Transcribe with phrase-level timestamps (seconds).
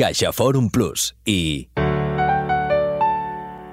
[0.00, 1.68] Caixa Forum Plus y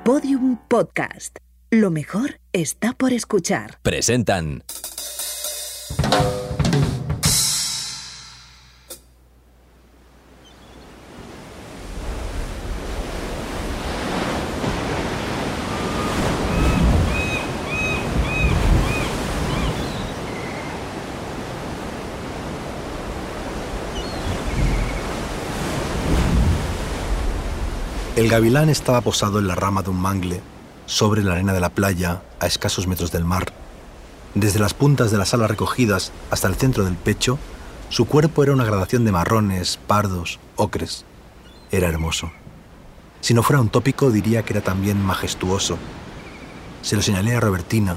[0.03, 1.37] Podium Podcast.
[1.71, 3.79] Lo mejor está por escuchar.
[3.81, 4.65] presentan
[28.27, 30.41] El gavilán estaba posado en la rama de un mangle,
[30.85, 33.53] sobre la arena de la playa, a escasos metros del mar.
[34.35, 37.39] Desde las puntas de las alas recogidas hasta el centro del pecho,
[37.87, 41.05] su cuerpo era una gradación de marrones, pardos, ocres.
[41.71, 42.29] Era hermoso.
[43.21, 45.77] Si no fuera un tópico, diría que era también majestuoso.
[46.81, 47.95] Se lo señalé a Robertina,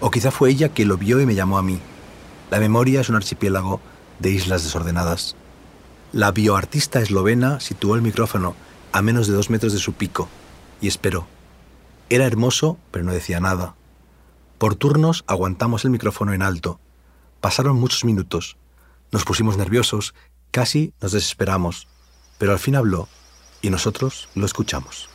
[0.00, 1.78] o quizá fue ella que lo vio y me llamó a mí.
[2.50, 3.80] La memoria es un archipiélago
[4.18, 5.36] de islas desordenadas.
[6.10, 8.56] La bioartista eslovena situó el micrófono
[8.92, 10.28] a menos de dos metros de su pico
[10.80, 11.26] y esperó.
[12.08, 13.74] Era hermoso, pero no decía nada.
[14.58, 16.80] Por turnos aguantamos el micrófono en alto.
[17.40, 18.56] Pasaron muchos minutos.
[19.12, 20.14] Nos pusimos nerviosos,
[20.50, 21.88] casi nos desesperamos,
[22.38, 23.08] pero al fin habló
[23.62, 25.08] y nosotros lo escuchamos.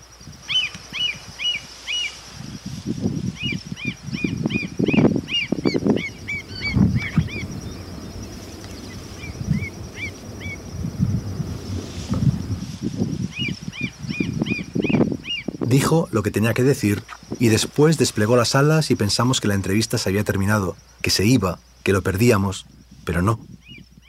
[15.66, 17.02] Dijo lo que tenía que decir
[17.40, 21.26] y después desplegó las alas y pensamos que la entrevista se había terminado, que se
[21.26, 22.68] iba, que lo perdíamos,
[23.04, 23.40] pero no.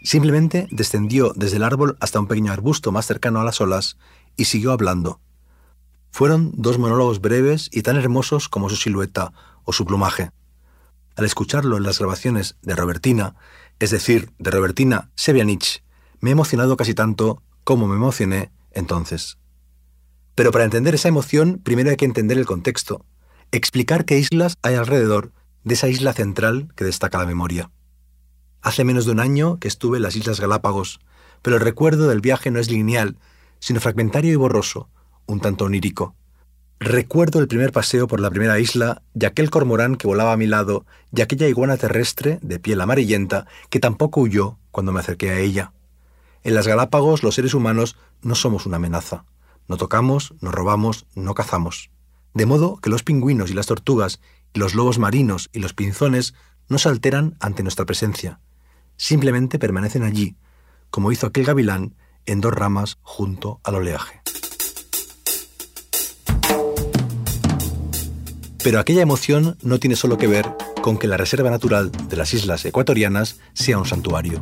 [0.03, 3.97] Simplemente descendió desde el árbol hasta un pequeño arbusto más cercano a las olas
[4.37, 5.19] y siguió hablando.
[6.11, 9.33] Fueron dos monólogos breves y tan hermosos como su silueta
[9.65, 10.33] o su plumaje.
[11.17, 13.35] Al escucharlo en las grabaciones de Robertina,
[13.79, 15.83] es decir, de Robertina Sevianich,
[16.21, 19.39] me he emocionado casi tanto como me emocioné entonces.
[20.37, 23.05] Pero para entender esa emoción, primero hay que entender el contexto,
[23.53, 25.33] explicar qué islas hay alrededor
[25.65, 27.71] de esa isla central que destaca la memoria.
[28.61, 31.01] Hace menos de un año que estuve en las Islas Galápagos,
[31.41, 33.17] pero el recuerdo del viaje no es lineal,
[33.61, 34.89] sino fragmentario y borroso,
[35.25, 36.15] un tanto onírico.
[36.79, 40.47] Recuerdo el primer paseo por la primera isla y aquel cormorán que volaba a mi
[40.47, 40.85] lado
[41.15, 45.73] y aquella iguana terrestre de piel amarillenta que tampoco huyó cuando me acerqué a ella.
[46.45, 49.25] En las Galápagos los seres humanos no somos una amenaza.
[49.69, 51.91] No tocamos, no robamos, no cazamos.
[52.35, 54.21] De modo que los pingüinos y las tortugas,
[54.53, 56.35] y los lobos marinos y los pinzones
[56.69, 58.41] no se alteran ante nuestra presencia.
[58.97, 60.37] Simplemente permanecen allí,
[60.91, 61.95] como hizo aquel gavilán
[62.27, 64.21] en dos ramas junto al oleaje.
[68.63, 72.35] Pero aquella emoción no tiene solo que ver con que la Reserva Natural de las
[72.35, 74.41] Islas Ecuatorianas sea un santuario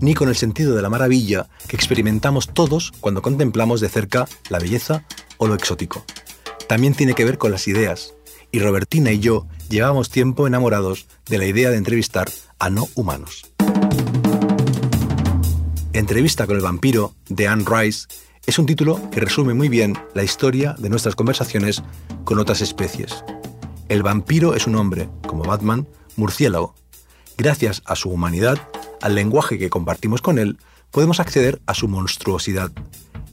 [0.00, 4.58] ni con el sentido de la maravilla que experimentamos todos cuando contemplamos de cerca la
[4.58, 5.04] belleza
[5.38, 6.04] o lo exótico.
[6.68, 8.14] También tiene que ver con las ideas,
[8.50, 13.52] y Robertina y yo llevamos tiempo enamorados de la idea de entrevistar a no humanos.
[15.92, 18.06] Entrevista con el vampiro de Anne Rice
[18.46, 21.82] es un título que resume muy bien la historia de nuestras conversaciones
[22.24, 23.24] con otras especies.
[23.88, 26.74] El vampiro es un hombre, como Batman, murciélago.
[27.36, 28.58] Gracias a su humanidad,
[29.00, 30.58] al lenguaje que compartimos con él,
[30.90, 32.72] podemos acceder a su monstruosidad.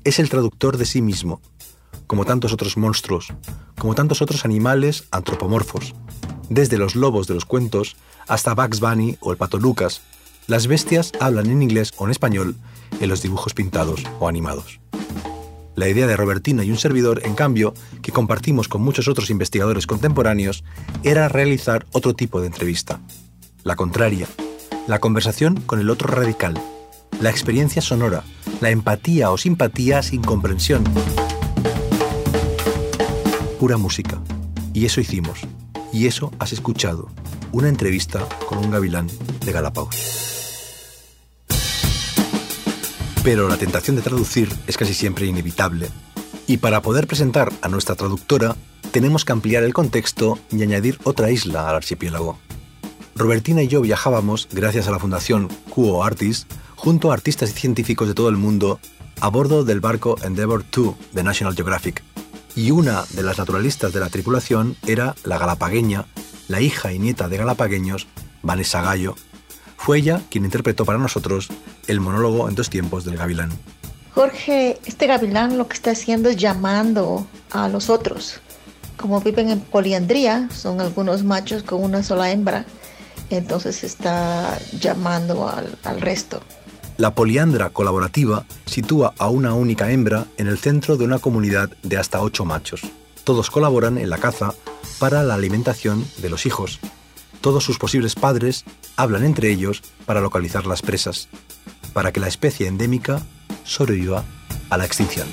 [0.03, 1.41] Es el traductor de sí mismo,
[2.07, 3.33] como tantos otros monstruos,
[3.77, 5.93] como tantos otros animales antropomorfos.
[6.49, 7.95] Desde los lobos de los cuentos
[8.27, 10.01] hasta Bugs Bunny o el pato Lucas,
[10.47, 12.55] las bestias hablan en inglés o en español
[12.99, 14.79] en los dibujos pintados o animados.
[15.75, 19.87] La idea de Robertina y un servidor, en cambio, que compartimos con muchos otros investigadores
[19.87, 20.63] contemporáneos,
[21.03, 22.99] era realizar otro tipo de entrevista.
[23.63, 24.27] La contraria,
[24.87, 26.59] la conversación con el otro radical,
[27.21, 28.23] la experiencia sonora,
[28.59, 30.83] la empatía o simpatía sin comprensión.
[33.59, 34.19] Pura música.
[34.73, 35.39] Y eso hicimos.
[35.93, 37.09] Y eso has escuchado.
[37.51, 39.07] Una entrevista con un gavilán
[39.45, 39.95] de Galápagos.
[43.23, 45.89] Pero la tentación de traducir es casi siempre inevitable.
[46.45, 48.57] Y para poder presentar a nuestra traductora,
[48.91, 52.37] tenemos que ampliar el contexto y añadir otra isla al archipiélago.
[53.15, 58.07] Robertina y yo viajábamos, gracias a la Fundación Cuo Artis, junto a artistas y científicos
[58.07, 58.79] de todo el mundo,
[59.21, 62.03] a bordo del barco Endeavour II de National Geographic.
[62.55, 66.05] Y una de las naturalistas de la tripulación era la galapagueña,
[66.47, 68.07] la hija y nieta de galapagueños,
[68.41, 69.15] Vanessa Gallo.
[69.77, 71.49] Fue ella quien interpretó para nosotros
[71.87, 73.51] el monólogo en dos tiempos del gavilán.
[74.15, 78.41] Jorge, este gavilán lo que está haciendo es llamando a los otros.
[78.97, 82.65] Como viven en poliandría, son algunos machos con una sola hembra
[83.37, 86.41] entonces está llamando al, al, resto.
[86.97, 91.97] La poliandra colaborativa sitúa a una única hembra en el centro de una comunidad de
[91.97, 92.81] hasta ocho machos.
[93.23, 94.53] Todos colaboran en la caza
[94.99, 96.79] para la alimentación de los hijos.
[97.41, 98.63] Todos sus posibles padres
[98.95, 101.27] hablan entre ellos para localizar las presas,
[101.93, 103.21] para que la especie endémica
[103.63, 104.23] sobreviva
[104.69, 105.27] a la extinción.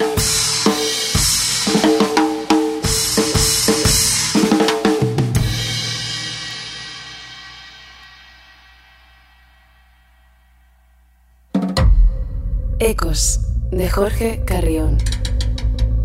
[12.83, 13.41] Ecos,
[13.71, 14.97] de Jorge Carrión.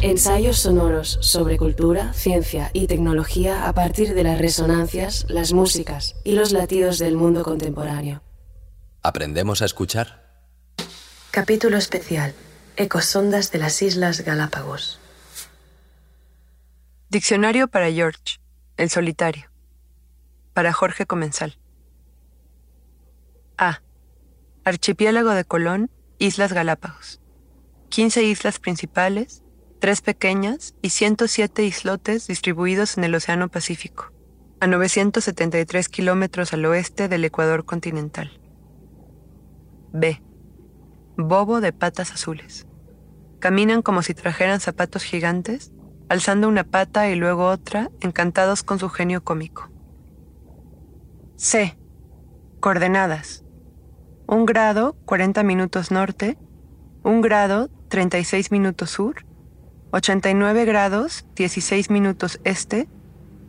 [0.02, 6.34] Ensayos sonoros sobre cultura, ciencia y tecnología a partir de las resonancias, las músicas y
[6.34, 8.22] los latidos del mundo contemporáneo.
[9.04, 10.22] ¿Aprendemos a escuchar?
[11.32, 12.36] Capítulo especial.
[12.76, 15.00] Ecosondas de las Islas Galápagos.
[17.08, 18.42] Diccionario para George,
[18.76, 19.50] el solitario.
[20.52, 21.58] Para Jorge Comensal.
[23.58, 23.80] A.
[24.66, 27.20] Archipiélago de Colón Islas Galápagos.
[27.90, 29.44] 15 islas principales,
[29.80, 34.12] 3 pequeñas y 107 islotes distribuidos en el Océano Pacífico,
[34.60, 38.40] a 973 kilómetros al oeste del Ecuador continental.
[39.92, 40.22] B.
[41.18, 42.66] Bobo de patas azules.
[43.40, 45.72] Caminan como si trajeran zapatos gigantes,
[46.10, 49.70] alzando una pata y luego otra, encantados con su genio cómico.
[51.36, 51.78] C.
[52.62, 53.45] Coordenadas.
[54.28, 56.38] Un grado 40 minutos norte,
[57.04, 59.26] un grado 36 minutos sur,
[59.92, 62.90] 89 grados 16 minutos este,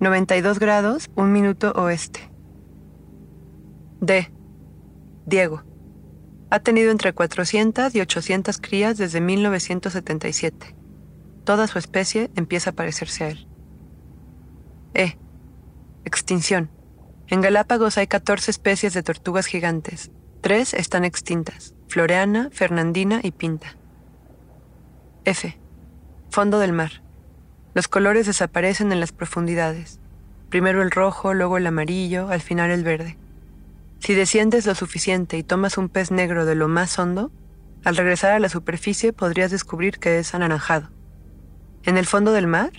[0.00, 2.31] 92 grados 1 minuto oeste.
[4.00, 4.31] D.
[5.25, 5.64] Diego.
[6.50, 10.76] Ha tenido entre 400 y 800 crías desde 1977.
[11.44, 13.49] Toda su especie empieza a parecerse a él.
[14.93, 15.17] E.
[16.05, 16.70] Extinción.
[17.28, 20.12] En Galápagos hay 14 especies de tortugas gigantes,
[20.47, 23.75] Tres están extintas, Floreana, Fernandina y Pinta.
[25.25, 25.59] F.
[26.31, 27.03] Fondo del mar.
[27.75, 29.99] Los colores desaparecen en las profundidades.
[30.49, 33.19] Primero el rojo, luego el amarillo, al final el verde.
[33.99, 37.33] Si desciendes lo suficiente y tomas un pez negro de lo más hondo,
[37.83, 40.91] al regresar a la superficie podrías descubrir que es anaranjado.
[41.83, 42.71] En el fondo del mar,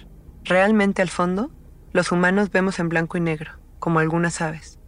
[0.46, 1.52] realmente al fondo,
[1.92, 4.80] los humanos vemos en blanco y negro, como algunas aves.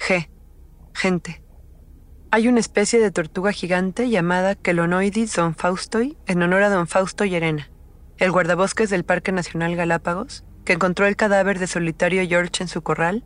[0.00, 0.31] G.
[0.94, 1.42] Gente.
[2.30, 7.24] Hay una especie de tortuga gigante llamada Kelonoidis don Faustoi en honor a don Fausto
[7.24, 7.70] Llerena,
[8.18, 12.82] el guardabosques del Parque Nacional Galápagos, que encontró el cadáver de solitario George en su
[12.82, 13.24] corral,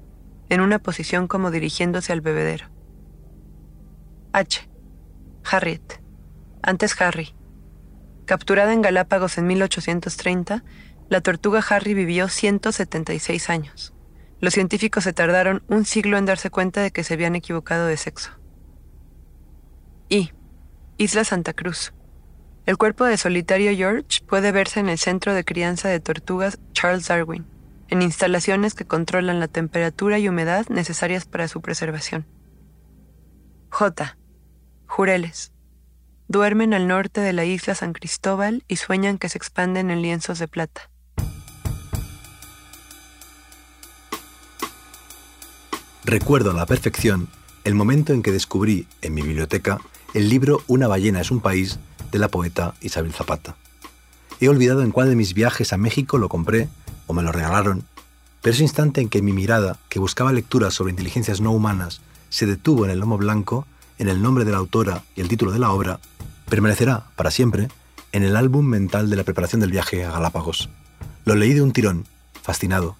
[0.49, 2.67] en una posición como dirigiéndose al bebedero.
[4.33, 4.69] H.
[5.45, 6.01] Harriet.
[6.63, 7.35] Antes Harry.
[8.25, 10.65] Capturada en Galápagos en 1830,
[11.09, 13.96] la tortuga Harry vivió 176 años.
[14.41, 17.97] Los científicos se tardaron un siglo en darse cuenta de que se habían equivocado de
[17.97, 18.33] sexo.
[20.09, 20.33] Y.
[20.99, 21.93] Isla Santa Cruz.
[22.67, 27.09] El cuerpo de solitario George puede verse en el centro de crianza de tortugas Charles
[27.09, 27.47] Darwin,
[27.89, 32.27] en instalaciones que controlan la temperatura y humedad necesarias para su preservación.
[33.71, 34.17] J.
[34.87, 35.53] Jureles.
[36.29, 40.39] Duermen al norte de la isla San Cristóbal y sueñan que se expanden en lienzos
[40.39, 40.91] de plata.
[46.07, 47.27] Recuerdo a la perfección
[47.65, 49.81] el momento en que descubrí en mi biblioteca
[50.15, 51.81] el libro Una ballena es un país
[52.13, 53.57] de la poeta Isabel Zapata.
[54.39, 56.69] He olvidado en cuál de mis viajes a México lo compré
[57.09, 57.83] o me lo regalaron,
[58.41, 62.47] pero ese instante en que mi mirada, que buscaba lecturas sobre inteligencias no humanas, se
[62.47, 63.67] detuvo en el lomo blanco,
[63.99, 65.99] en el nombre de la autora y el título de la obra,
[66.49, 67.67] permanecerá, para siempre,
[68.13, 70.69] en el álbum mental de la preparación del viaje a Galápagos.
[71.25, 72.07] Lo leí de un tirón,
[72.43, 72.97] fascinado.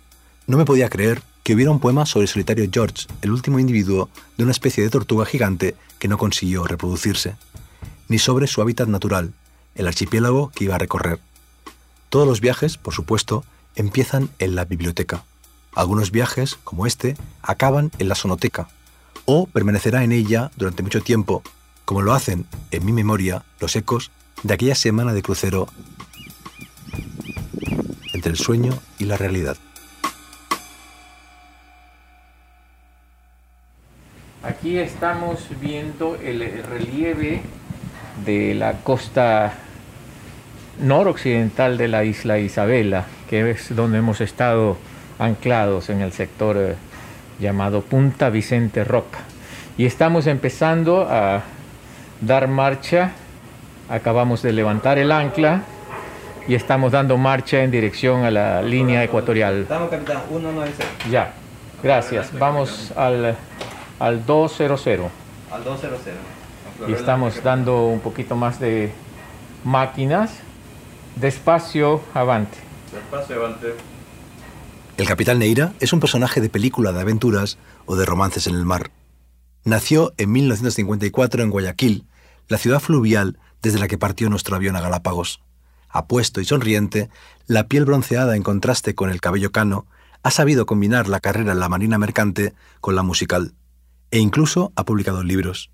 [0.49, 4.09] No me podía creer que hubiera un poema sobre el solitario George, el último individuo
[4.37, 7.37] de una especie de tortuga gigante que no consiguió reproducirse,
[8.09, 9.33] ni sobre su hábitat natural,
[9.77, 11.21] el archipiélago que iba a recorrer.
[12.09, 13.45] Todos los viajes, por supuesto,
[13.77, 15.23] empiezan en la biblioteca.
[15.73, 18.67] Algunos viajes, como este, acaban en la sonoteca,
[19.25, 21.45] o permanecerá en ella durante mucho tiempo,
[21.85, 24.11] como lo hacen, en mi memoria, los ecos
[24.43, 25.69] de aquella semana de crucero
[28.13, 29.57] entre el sueño y la realidad.
[34.47, 37.41] Aquí estamos viendo el relieve
[38.25, 39.55] de la costa
[40.81, 44.77] noroccidental de la isla Isabela, que es donde hemos estado
[45.19, 46.77] anclados en el sector eh,
[47.41, 49.19] llamado Punta Vicente Roca.
[49.77, 51.43] Y estamos empezando a
[52.21, 53.11] dar marcha,
[53.89, 55.63] acabamos de levantar el ancla
[56.47, 59.63] y estamos dando marcha en dirección a la línea ecuatorial.
[59.63, 60.89] Estamos, capitán, 196.
[61.11, 61.33] Ya,
[61.83, 62.31] gracias.
[62.39, 63.35] Vamos al
[63.99, 65.11] al 200.
[65.51, 66.01] Al 200.
[66.89, 68.93] y estamos dando un poquito más de
[69.65, 70.33] máquinas.
[71.17, 72.59] Despacio, avante.
[72.93, 73.75] Despacio, avante.
[74.97, 78.65] El capitán Neira es un personaje de película de aventuras o de romances en el
[78.65, 78.91] mar.
[79.65, 82.07] Nació en 1954 en Guayaquil,
[82.49, 85.43] la ciudad fluvial desde la que partió nuestro avión a Galápagos.
[85.89, 87.11] Apuesto y sonriente,
[87.47, 89.87] la piel bronceada en contraste con el cabello cano,
[90.23, 93.55] ha sabido combinar la carrera en la marina mercante con la musical,
[94.11, 95.71] e incluso ha publicado libros.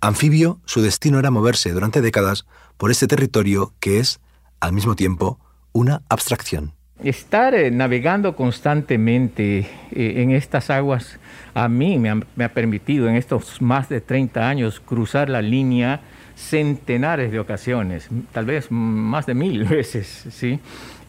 [0.00, 2.46] Anfibio, su destino era moverse durante décadas
[2.76, 4.20] por este territorio que es,
[4.60, 5.38] al mismo tiempo,
[5.72, 6.72] una abstracción.
[7.02, 9.58] Estar eh, navegando constantemente
[9.92, 11.18] eh, en estas aguas
[11.52, 16.00] a mí me ha, permitido en estos más de 30 años cruzar la línea
[16.36, 20.60] centenares de ocasiones, tal vez más de mil veces, ¿sí?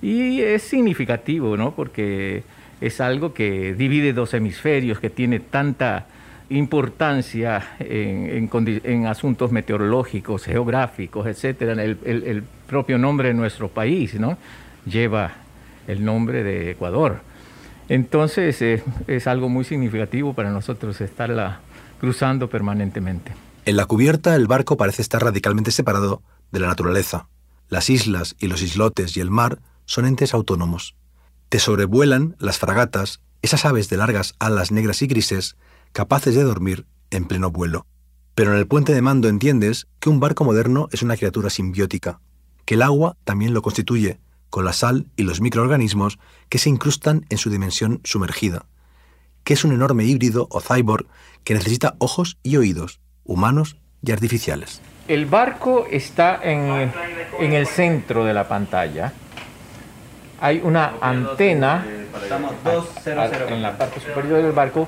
[0.01, 1.75] Y es significativo, ¿no?
[1.75, 2.43] Porque
[2.79, 6.07] es algo que divide dos hemisferios, que tiene tanta
[6.49, 11.81] importancia en, asuntos meteorológicos, geográficos, etcétera.
[11.83, 14.37] El, propio nombre de nuestro país ¿no?
[14.85, 15.35] lleva
[15.87, 17.21] el nombre de Ecuador.
[17.87, 21.61] Entonces eh, es algo muy significativo para nosotros estarla
[21.99, 23.31] cruzando permanentemente.
[23.65, 27.27] En la cubierta el barco parece estar radicalmente separado de la naturaleza.
[27.69, 30.95] Las islas y los islotes y el mar son entes autónomos.
[31.49, 35.55] Te sobrevuelan las fragatas, esas aves de largas alas negras y grises
[35.91, 37.85] capaces de dormir en pleno vuelo.
[38.35, 42.19] Pero en el puente de mando entiendes que un barco moderno es una criatura simbiótica,
[42.65, 47.25] que el agua también lo constituye, con la sal y los microorganismos que se incrustan
[47.29, 48.65] en su dimensión sumergida,
[49.43, 51.07] que es un enorme híbrido o cyborg
[51.43, 54.81] que necesita ojos y oídos, humanos y artificiales.
[55.07, 56.91] El barco está en,
[57.39, 59.13] en el centro de la pantalla.
[60.39, 61.85] Hay una antena
[63.49, 64.87] en la parte superior del barco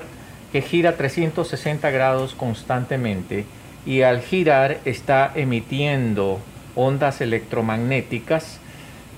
[0.52, 3.44] que gira 360 grados constantemente
[3.86, 6.40] y al girar está emitiendo
[6.74, 8.58] ondas electromagnéticas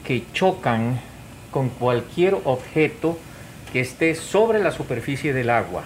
[0.04, 1.00] que chocan
[1.50, 3.18] con cualquier objeto
[3.72, 5.84] que esté sobre la superficie del agua.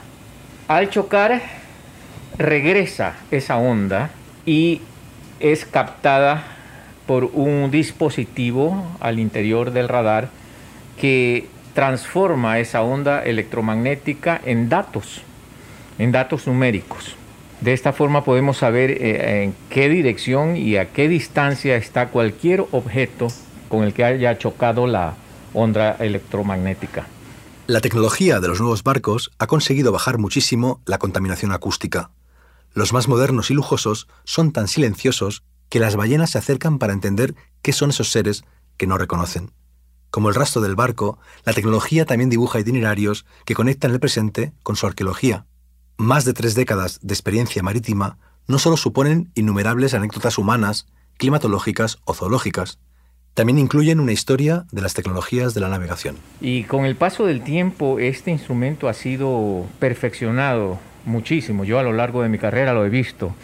[0.68, 1.40] Al chocar,
[2.38, 4.10] regresa esa onda
[4.44, 4.80] y
[5.38, 6.44] es captada
[7.06, 10.28] por un dispositivo al interior del radar
[11.00, 15.22] que transforma esa onda electromagnética en datos
[15.98, 17.16] en datos numéricos.
[17.60, 22.64] De esta forma podemos saber eh, en qué dirección y a qué distancia está cualquier
[22.72, 23.28] objeto
[23.68, 25.14] con el que haya chocado la
[25.54, 27.06] onda electromagnética.
[27.66, 32.10] La tecnología de los nuevos barcos ha conseguido bajar muchísimo la contaminación acústica.
[32.74, 37.34] Los más modernos y lujosos son tan silenciosos que las ballenas se acercan para entender
[37.62, 38.44] qué son esos seres
[38.76, 39.50] que no reconocen.
[40.10, 44.76] Como el rastro del barco, la tecnología también dibuja itinerarios que conectan el presente con
[44.76, 45.46] su arqueología.
[45.98, 50.86] Más de tres décadas de experiencia marítima no solo suponen innumerables anécdotas humanas,
[51.16, 52.78] climatológicas o zoológicas,
[53.32, 56.16] también incluyen una historia de las tecnologías de la navegación.
[56.42, 61.64] Y con el paso del tiempo este instrumento ha sido perfeccionado muchísimo.
[61.64, 63.34] Yo a lo largo de mi carrera lo he visto.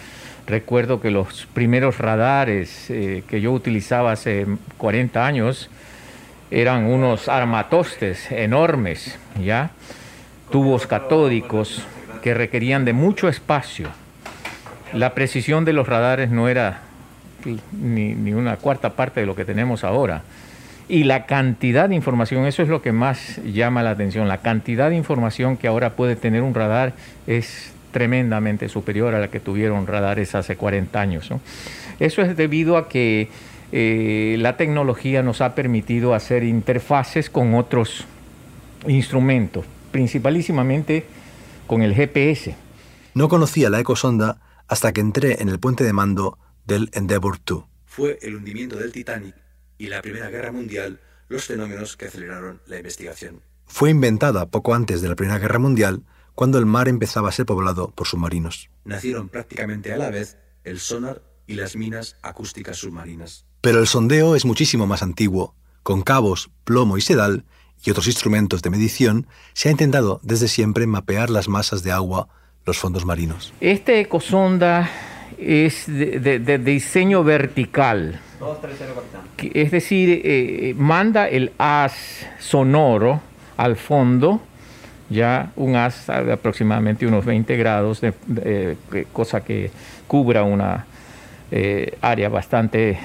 [0.47, 5.71] Recuerdo que los primeros radares eh, que yo utilizaba hace 40 años
[6.51, 9.71] eran unos armatostes enormes, ¿ya?
[10.51, 11.83] Tubos catódicos
[12.23, 13.89] que requerían de mucho espacio.
[14.95, 16.81] La precisión de los radares no era
[17.73, 20.23] ni, una cuarta parte de lo que tenemos ahora.
[20.89, 24.91] Y la cantidad de información, eso es lo que más llama la atención, la cantidad
[24.91, 26.93] de información que ahora puede tener un radar
[27.27, 31.31] es tremendamente superior a la que tuvieron radares hace 40 años.
[32.01, 33.29] Eso es debido a que
[33.71, 38.07] eh, la tecnología nos ha permitido hacer interfaces con otros
[38.87, 41.07] instrumentos, principalísimamente
[41.73, 42.55] con el GPS.
[43.15, 47.63] No conocía la ecosonda hasta que entré en el puente de mando del Endeavour II.
[47.87, 49.35] Fue el hundimiento del Titanic
[49.79, 51.01] y la Primera Guerra Mundial
[51.31, 53.41] los fenómenos que aceleraron la investigación.
[53.65, 56.03] Fue inventada poco antes de la Primera Guerra Mundial,
[56.35, 58.69] cuando el mar empezaba a ser poblado por submarinos.
[58.85, 63.47] Nacieron prácticamente a la vez el sonar y las minas acústicas submarinas.
[63.63, 65.55] Pero el sondeo es muchísimo más antiguo.
[65.83, 67.47] Con cabos, plomo y sedal
[67.85, 72.29] y otros instrumentos de medición, se ha intentado desde siempre mapear las masas de agua,
[72.65, 73.53] los fondos marinos.
[73.61, 74.89] Este ecosonda
[75.39, 78.21] es de, diseño vertical.
[79.39, 83.21] Es decir, eh, eh, manda el haz sonoro
[83.57, 84.41] al fondo,
[85.11, 88.77] ya un haz de aproximadamente unos 20 grados, de,
[89.13, 89.71] cosa que
[90.07, 90.87] cubra una
[91.51, 92.99] eh, área bastante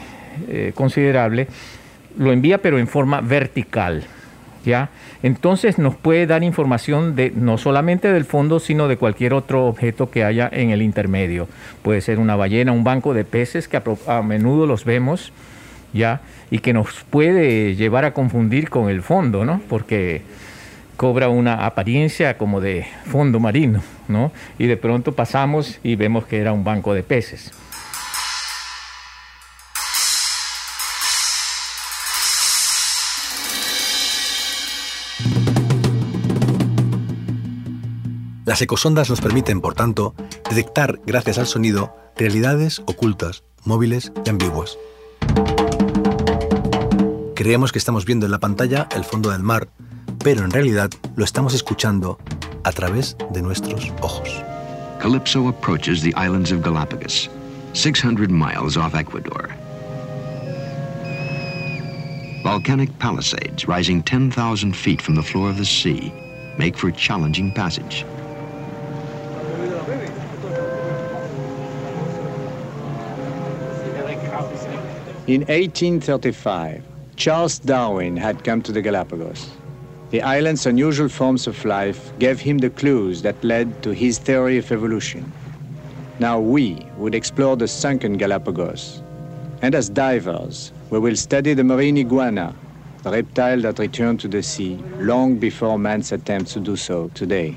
[0.76, 1.48] considerable,
[2.20, 4.06] lo envía pero en forma vertical
[5.24, 10.10] Entonces nos puede dar información de no solamente del fondo, sino de cualquier otro objeto
[10.10, 11.48] que haya en el intermedio.
[11.82, 15.32] Puede ser una ballena, un banco de peces que a, menudo los vemos,
[15.94, 16.22] ¿ya?
[16.52, 19.62] Y que nos puede llevar a confundir con el fondo, ¿no?
[19.70, 20.22] Porque
[20.98, 24.32] cobra una apariencia como de fondo marino, ¿no?
[24.58, 27.52] Y de pronto pasamos y vemos que era un banco de peces.
[38.48, 40.16] Las ecosondas nos permiten, por tanto,
[40.50, 44.78] detectar, gracias al sonido, realidades ocultas, móviles y ambiguas.
[47.36, 49.68] Creemos que estamos viendo en la pantalla el fondo del mar,
[50.24, 52.20] pero en realidad lo estamos escuchando
[52.64, 54.30] a través de nuestros ojos.
[55.02, 57.30] Calypso approaches the islands of Galapagos,
[57.74, 59.50] 600 miles off Ecuador.
[62.46, 66.14] Volcanic palisades rising 10,000 feet from the floor of the sea
[66.58, 68.06] make for challenging passage.
[75.28, 76.82] In 1835,
[77.18, 79.50] Charles Darwin had come to the Galapagos.
[80.12, 84.58] The island's unusual forms of life gave him the clues that led to his theory
[84.58, 85.30] of evolution.
[86.20, 89.04] Now we would explore the sunken Galapagos.
[89.62, 92.56] And as divers, we will study the marine iguana,
[93.04, 97.54] the reptile that returned to the sea long before man's attempts to do so today.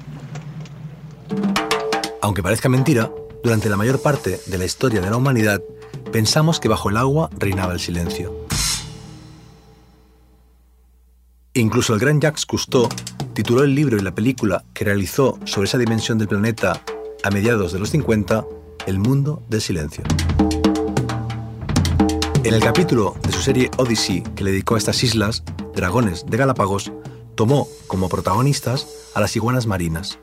[2.21, 3.13] Aunque parezca mentira,
[3.45, 5.63] durante la mayor parte de la historia de la humanidad,
[6.11, 8.35] pensamos que bajo el agua reinaba el silencio.
[11.55, 12.89] Incluso el gran Jacques Cousteau
[13.35, 16.83] tituló el libro y la película que realizó sobre esa dimensión del planeta
[17.23, 18.45] a mediados de los 50,
[18.87, 20.05] El mundo del silencio.
[22.43, 25.43] En el capítulo de su serie Odyssey que le dedicó a estas islas,
[25.75, 26.93] dragones de Galápagos,
[27.35, 30.19] tomó como protagonistas a las iguanas marinas.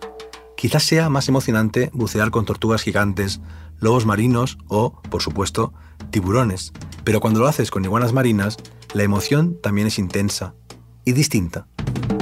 [0.57, 3.41] Quizás sea más emocionante bucear con tortugas gigantes,
[3.79, 5.71] lobos marinos o, por supuesto,
[6.09, 6.73] tiburones.
[7.03, 8.57] Pero cuando lo haces con iguanas marinas,
[8.95, 10.55] la emoción también es intensa
[11.05, 11.67] y distinta.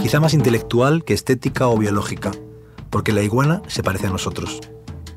[0.02, 2.32] Quizá más intelectual que estética o biológica,
[2.90, 4.60] porque la iguana se parece a nosotros.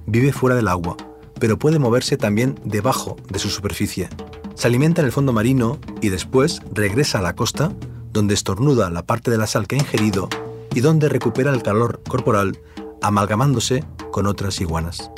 [0.06, 0.96] Vive fuera del agua,
[1.40, 4.08] pero puede moverse también debajo de su superficie.
[4.54, 7.72] Se alimenta en el fondo marino y después regresa a la costa,
[8.12, 10.28] donde estornuda la parte de la sal que ha ingerido
[10.72, 12.60] y donde recupera el calor corporal
[13.02, 15.10] amalgamándose con otras iguanas.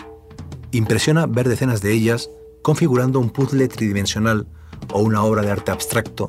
[0.73, 2.31] Impresiona ver decenas de ellas
[2.63, 4.47] configurando un puzzle tridimensional
[4.93, 6.29] o una obra de arte abstracto,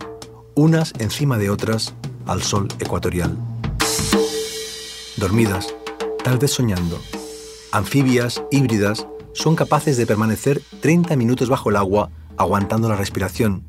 [0.55, 1.93] unas encima de otras
[2.25, 3.37] al sol ecuatorial.
[5.17, 5.73] Dormidas,
[6.23, 6.99] tal vez soñando,
[7.71, 13.63] anfibias híbridas son capaces de permanecer 30 minutos bajo el agua aguantando la respiración,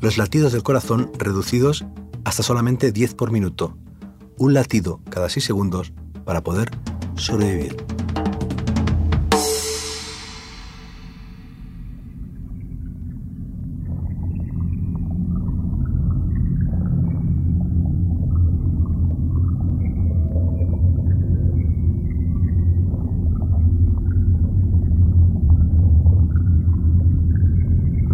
[0.00, 1.84] los latidos del corazón reducidos
[2.24, 3.76] hasta solamente 10 por minuto,
[4.38, 5.92] un latido cada 6 segundos
[6.24, 6.70] para poder
[7.16, 7.76] sobrevivir.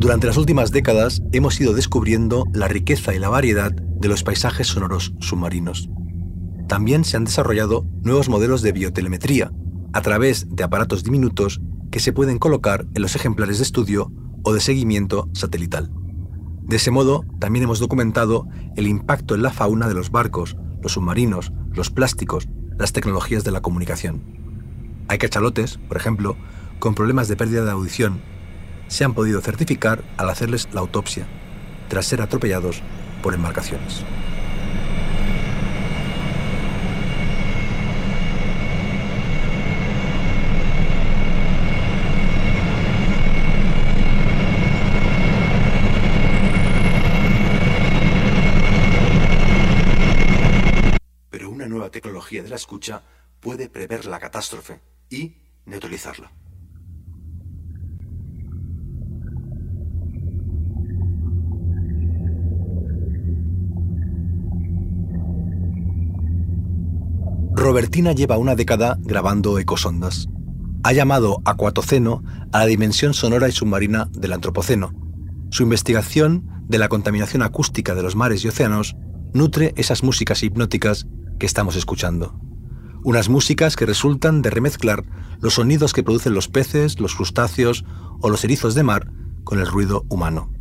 [0.03, 4.67] Durante las últimas décadas hemos ido descubriendo la riqueza y la variedad de los paisajes
[4.67, 5.89] sonoros submarinos.
[6.73, 9.53] También se han desarrollado nuevos modelos de biotelemetría
[9.93, 14.11] a través de aparatos diminutos que se pueden colocar en los ejemplares de estudio
[14.43, 15.91] o de seguimiento satelital.
[16.63, 20.93] De ese modo, también hemos documentado el impacto en la fauna de los barcos, los
[20.93, 24.23] submarinos, los plásticos, las tecnologías de la comunicación.
[25.09, 26.39] Hay cachalotes, por ejemplo,
[26.79, 28.23] con problemas de pérdida de audición
[28.89, 31.27] se han podido certificar al hacerles la autopsia,
[31.89, 32.83] tras ser atropellados
[33.23, 34.07] por embarcaciones.
[51.33, 51.91] Pero una nueva
[53.41, 56.33] puede prever la catástrofe y neutralizarla.
[67.55, 70.27] Robertina lleva una década grabando ecosondas.
[70.83, 74.93] Ha llamado acuatoceno a la dimensión sonora y submarina del antropoceno.
[75.51, 78.97] Su investigación de la contaminación acústica de los mares y océanos
[79.33, 81.07] nutre esas músicas hipnóticas
[81.39, 82.52] que estamos escuchando.
[83.05, 85.05] Unas músicas que resultan de remezclar
[85.41, 87.85] los sonidos que producen los peces, los crustáceos
[88.21, 89.11] o los erizos de mar
[89.43, 90.53] con el ruido humano,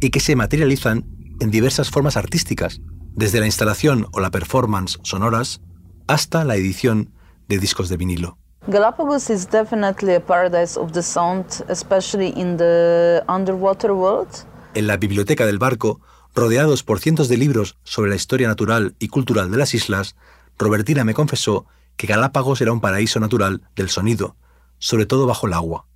[0.00, 1.06] y que se materializan
[1.38, 2.80] en diversas formas artísticas,
[3.14, 5.60] desde la instalación o la performance sonoras
[6.08, 7.12] hasta la edición
[7.48, 8.36] de discos de vinilo.
[8.66, 14.28] Galapagos is definitely a paradise of the sound, especially in the underwater world.
[14.74, 16.00] En la biblioteca del barco,
[16.34, 20.16] rodeados por cientos de libros sobre la historia natural y cultural de las islas,
[20.58, 21.66] Robertina me confesó
[21.96, 24.36] que Galápagos era un paraíso natural del sonido,
[24.78, 25.86] sobre todo bajo el agua.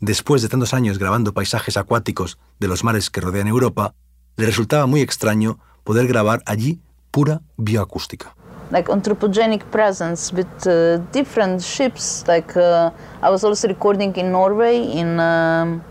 [0.00, 3.94] Después de tantos años grabando paisajes acuáticos de los mares que rodean Europa,
[4.36, 8.34] le resultaba muy extraño poder grabar allí pura bioacústica.
[8.70, 12.24] Like anthropogenic presence with uh, different ships.
[12.28, 15.82] Like uh, I was also recording in Norway in um,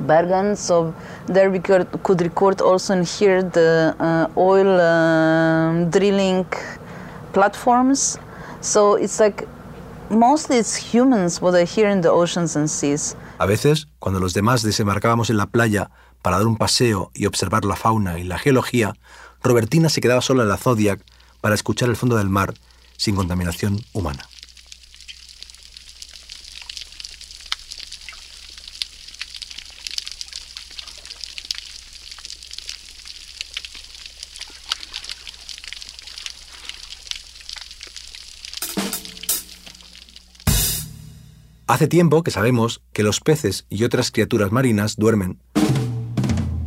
[0.00, 0.92] Bergen, so
[1.26, 6.44] there we could, could record also and hear the uh, oil um, drilling
[7.36, 8.18] platforms.
[8.62, 9.46] So it's like
[10.08, 13.14] mostly it's humans what I hear in the oceans and seas.
[13.38, 15.90] A veces, cuando los demás desembarcábamos en la playa
[16.22, 18.94] para dar un paseo y observar la fauna y la geología,
[19.42, 21.04] Robertina se quedaba sola en la Zodiac
[21.42, 22.54] para escuchar el fondo del mar
[22.96, 24.26] sin contaminación humana.
[41.76, 45.38] Hace tiempo que sabemos que los peces y otras criaturas marinas duermen,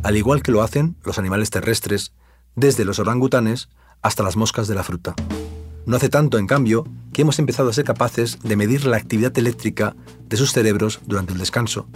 [0.04, 2.12] al igual que lo hacen los animales terrestres,
[2.54, 3.70] desde los orangutanes
[4.02, 5.16] hasta las moscas de la fruta.
[5.84, 9.36] No hace tanto, en cambio, que hemos empezado a ser capaces de medir la actividad
[9.36, 9.96] eléctrica
[10.28, 11.88] de sus cerebros durante el descanso.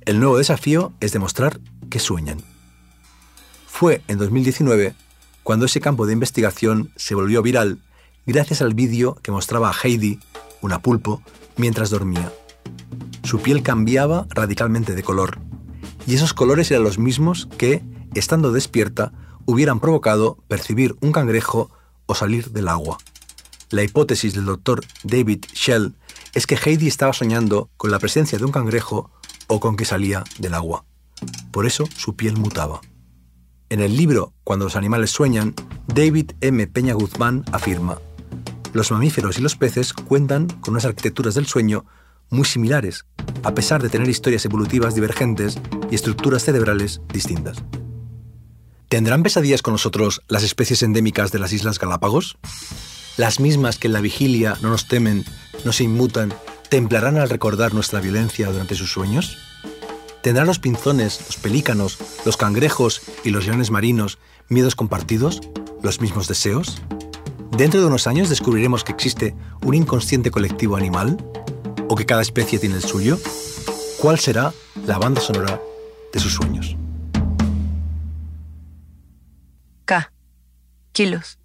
[0.00, 2.42] El nuevo desafío es demostrar que sueñan.
[3.68, 4.96] Fue en 2019
[5.44, 7.78] cuando ese campo de investigación se volvió viral
[8.26, 10.18] gracias al vídeo que mostraba a Heidi,
[10.62, 11.22] una pulpo,
[11.56, 12.32] mientras dormía
[13.26, 15.38] su piel cambiaba radicalmente de color,
[16.06, 17.82] y esos colores eran los mismos que,
[18.14, 19.12] estando despierta,
[19.44, 21.70] hubieran provocado percibir un cangrejo
[22.06, 22.98] o salir del agua.
[23.70, 25.94] La hipótesis del doctor David Shell
[26.34, 29.10] es que Heidi estaba soñando con la presencia de un cangrejo
[29.48, 30.84] o con que salía del agua.
[31.50, 32.80] Por eso su piel mutaba.
[33.68, 35.54] En el libro Cuando los animales sueñan,
[35.88, 36.66] David M.
[36.68, 37.98] Peña Guzmán afirma,
[38.72, 41.86] los mamíferos y los peces cuentan con unas arquitecturas del sueño
[42.30, 43.06] muy similares,
[43.42, 45.58] a pesar de tener historias evolutivas divergentes
[45.90, 47.62] y estructuras cerebrales distintas.
[48.88, 52.38] ¿Tendrán pesadillas con nosotros las especies endémicas de las Islas Galápagos?
[53.16, 55.24] Las mismas que en la vigilia no nos temen,
[55.64, 56.32] no se inmutan,
[56.68, 59.38] templarán al recordar nuestra violencia durante sus sueños?
[60.22, 65.40] ¿Tendrán los pinzones, los pelícanos, los cangrejos y los leones marinos miedos compartidos,
[65.82, 66.80] los mismos deseos?
[67.56, 71.16] ¿Dentro de unos años descubriremos que existe un inconsciente colectivo animal
[71.88, 73.18] o que cada especie tiene el suyo?
[74.00, 74.52] ¿Cuál será
[74.86, 75.60] la banda sonora
[76.12, 76.76] de sus sueños?
[79.84, 80.12] K.
[80.92, 81.38] Kilos.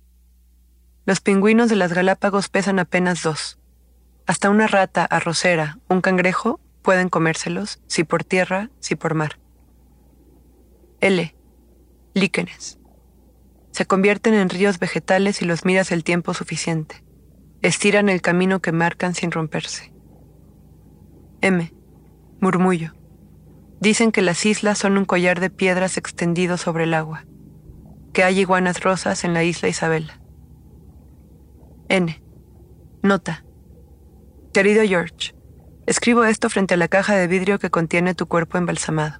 [1.05, 3.59] Los pingüinos de las Galápagos pesan apenas dos.
[4.25, 9.39] Hasta una rata arrocera, un cangrejo, pueden comérselos, si por tierra, si por mar.
[10.99, 11.35] L.
[12.13, 12.77] Líquenes.
[13.71, 17.03] Se convierten en ríos vegetales si los miras el tiempo suficiente.
[17.61, 19.90] Estiran el camino que marcan sin romperse.
[21.43, 21.73] M.
[22.39, 22.93] Murmullo.
[23.79, 27.25] Dicen que las islas son un collar de piedras extendido sobre el agua,
[28.13, 30.21] que hay iguanas rosas en la isla Isabela.
[31.89, 32.21] N.
[33.01, 33.43] Nota.
[34.53, 35.33] Querido George,
[35.87, 39.19] escribo esto frente a la caja de vidrio que contiene tu cuerpo embalsamado.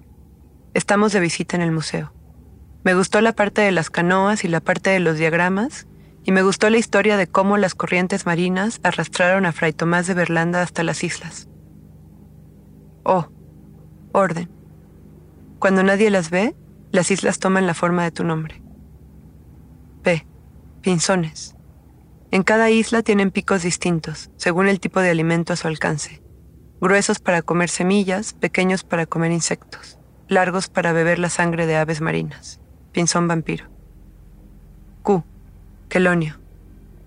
[0.74, 2.14] Estamos de visita en el museo.
[2.84, 5.88] Me gustó la parte de las canoas y la parte de los diagramas,
[6.22, 10.14] y me gustó la historia de cómo las corrientes marinas arrastraron a Fray Tomás de
[10.14, 11.48] Berlanda hasta las islas.
[13.04, 13.26] O.
[14.12, 14.50] Orden.
[15.58, 16.54] Cuando nadie las ve,
[16.90, 18.62] las islas toman la forma de tu nombre.
[20.02, 20.26] P.
[20.82, 21.56] Pinzones.
[22.30, 26.22] En cada isla tienen picos distintos, según el tipo de alimento a su alcance.
[26.80, 32.00] Gruesos para comer semillas, pequeños para comer insectos, largos para beber la sangre de aves
[32.00, 32.60] marinas.
[32.90, 33.66] Pinzón vampiro.
[35.02, 35.24] Q.
[35.88, 36.41] Quelonio.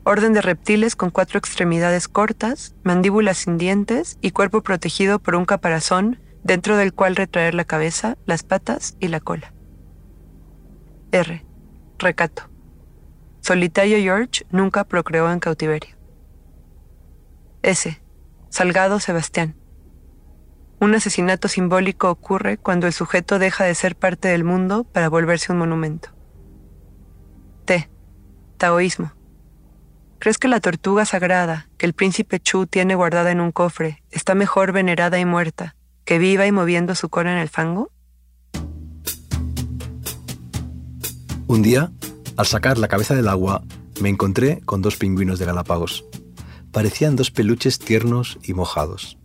[0.08, 5.46] Orden de reptiles con cuatro extremidades cortas, mandíbulas sin dientes y cuerpo protegido por un
[5.46, 9.52] caparazón dentro del cual retraer la cabeza, las patas y la cola.
[11.12, 11.44] R.
[11.98, 12.44] Recato.
[13.42, 15.96] Solitario George nunca procreó en cautiverio.
[17.64, 18.00] S.
[18.50, 19.56] Salgado Sebastián.
[20.80, 25.52] Un asesinato simbólico ocurre cuando el sujeto deja de ser parte del mundo para volverse
[25.52, 26.10] un monumento.
[27.66, 27.90] T.
[28.58, 29.15] Taoísmo.
[30.20, 34.34] ¿Crees que la tortuga sagrada que el príncipe Chu tiene guardada en un cofre está
[34.34, 37.92] mejor venerada y muerta que viva y moviendo su cola en el fango?
[41.48, 41.92] Un día,
[42.38, 43.64] Al sacar la cabeza del agua,
[44.02, 46.04] me encontré con dos pingüinos de Galápagos.
[46.74, 49.18] Parecían dos peluches tiernos y mojados.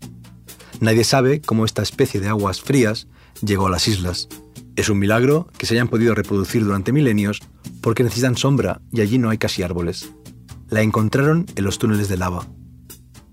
[0.79, 3.09] Nadie sabe cómo esta especie de aguas frías
[3.43, 4.29] llegó a las islas.
[4.77, 7.41] Es un milagro que se hayan podido reproducir durante milenios
[7.81, 10.13] porque necesitan sombra y allí no hay casi árboles.
[10.71, 12.47] La encontraron en los túneles de lava.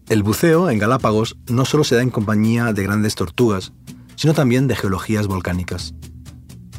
[0.10, 3.74] El buceo en Galápagos no solo se da en compañía de grandes tortugas,
[4.16, 5.94] sino también de geologías volcánicas.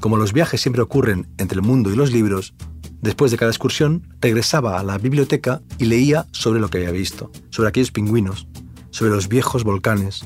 [0.01, 2.55] Como los viajes siempre ocurren entre el mundo y los libros,
[3.01, 7.31] después de cada excursión regresaba a la biblioteca y leía sobre lo que había visto,
[7.51, 8.49] sobre aquellos pingüinos,
[8.91, 10.25] sobre los viejos volcanes.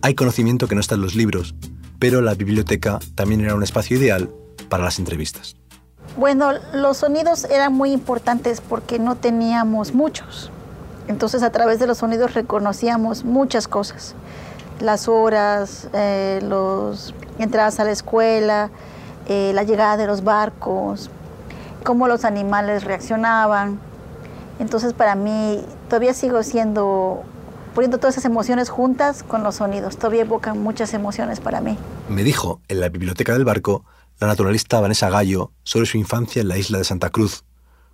[0.00, 1.54] Hay conocimiento que no está en los libros,
[1.98, 4.30] pero la biblioteca también era un espacio ideal
[4.70, 5.56] para las entrevistas.
[6.16, 10.50] Bueno, los sonidos eran muy importantes porque no teníamos muchos.
[11.08, 14.14] Entonces a través de los sonidos reconocíamos muchas cosas.
[14.80, 18.70] Las horas, eh, las entradas a la escuela,
[19.26, 21.10] eh, la llegada de los barcos,
[21.82, 23.78] cómo los animales reaccionaban.
[24.58, 27.22] Entonces para mí todavía sigo siendo,
[27.74, 29.96] poniendo todas esas emociones juntas con los sonidos.
[29.96, 31.76] Todavía evocan muchas emociones para mí.
[32.08, 33.84] Me dijo en la biblioteca del barco
[34.20, 37.44] la naturalista Vanessa Gallo sobre su infancia en la isla de Santa Cruz,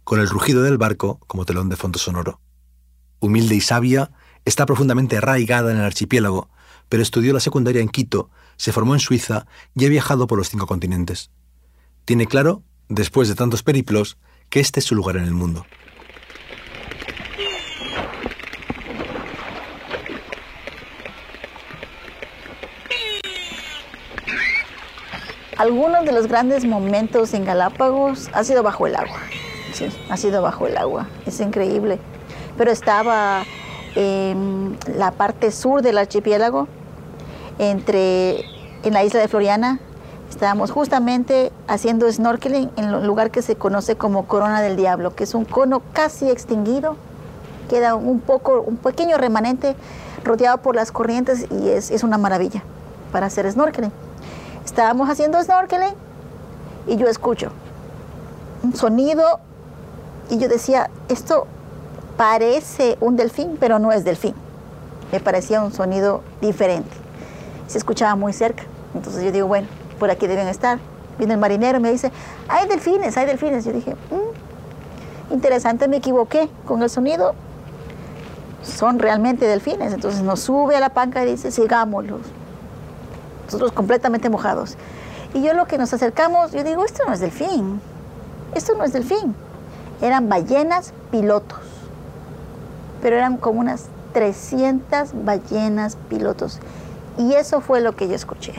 [0.04, 2.40] con el rugido del barco como telón de fondo sonoro.
[3.20, 4.10] Humilde y sabia,
[4.44, 6.50] está profundamente arraigada en el archipiélago,
[6.88, 10.48] pero estudió la secundaria en Quito, se formó en Suiza y ha viajado por los
[10.48, 11.30] cinco continentes.
[12.04, 15.64] Tiene claro, después de tantos periplos, que este es su lugar en el mundo.
[25.60, 29.18] Algunos de los grandes momentos en Galápagos ha sido bajo el agua.
[29.74, 31.06] Sí, ha sido bajo el agua.
[31.26, 31.98] Es increíble.
[32.56, 33.42] Pero estaba
[33.94, 36.66] en la parte sur del archipiélago,
[37.58, 38.40] entre,
[38.84, 39.80] en la isla de Floriana.
[40.30, 45.24] Estábamos justamente haciendo snorkeling en un lugar que se conoce como Corona del Diablo, que
[45.24, 46.96] es un cono casi extinguido.
[47.68, 49.76] Queda un poco, un pequeño remanente
[50.24, 52.62] rodeado por las corrientes y es, es una maravilla
[53.12, 53.92] para hacer snorkeling.
[54.64, 55.94] Estábamos haciendo snorkeling
[56.86, 57.50] y yo escucho
[58.62, 59.40] un sonido
[60.28, 61.46] y yo decía, esto
[62.16, 64.34] parece un delfín, pero no es delfín.
[65.12, 66.90] Me parecía un sonido diferente.
[67.66, 68.64] Se escuchaba muy cerca.
[68.94, 69.66] Entonces yo digo, bueno,
[69.98, 70.78] por aquí deben estar.
[71.18, 72.12] Viene el marinero y me dice,
[72.48, 73.64] hay delfines, hay delfines.
[73.64, 77.34] Yo dije, "Mm, interesante, me equivoqué con el sonido.
[78.62, 79.92] Son realmente delfines.
[79.92, 82.20] Entonces nos sube a la panca y dice, sigámoslos
[83.50, 84.76] nosotros completamente mojados.
[85.34, 87.80] Y yo lo que nos acercamos, yo digo, esto no es delfín,
[88.54, 89.34] esto no es delfín.
[90.00, 91.58] Eran ballenas pilotos,
[93.02, 96.60] pero eran como unas 300 ballenas pilotos.
[97.18, 98.54] Y eso fue lo que yo escuché,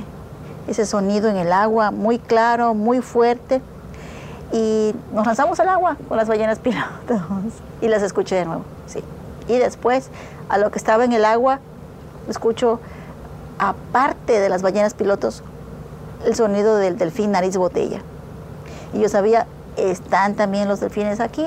[0.67, 3.61] ese sonido en el agua, muy claro, muy fuerte.
[4.51, 7.21] Y nos lanzamos al agua con las ballenas pilotos
[7.79, 9.01] y las escuché de nuevo, sí.
[9.47, 10.09] Y después,
[10.49, 11.59] a lo que estaba en el agua,
[12.29, 12.81] escucho
[13.61, 15.43] aparte de las ballenas pilotos,
[16.25, 18.01] el sonido del delfín nariz botella.
[18.91, 19.45] Y yo sabía,
[19.77, 21.45] están también los delfines aquí.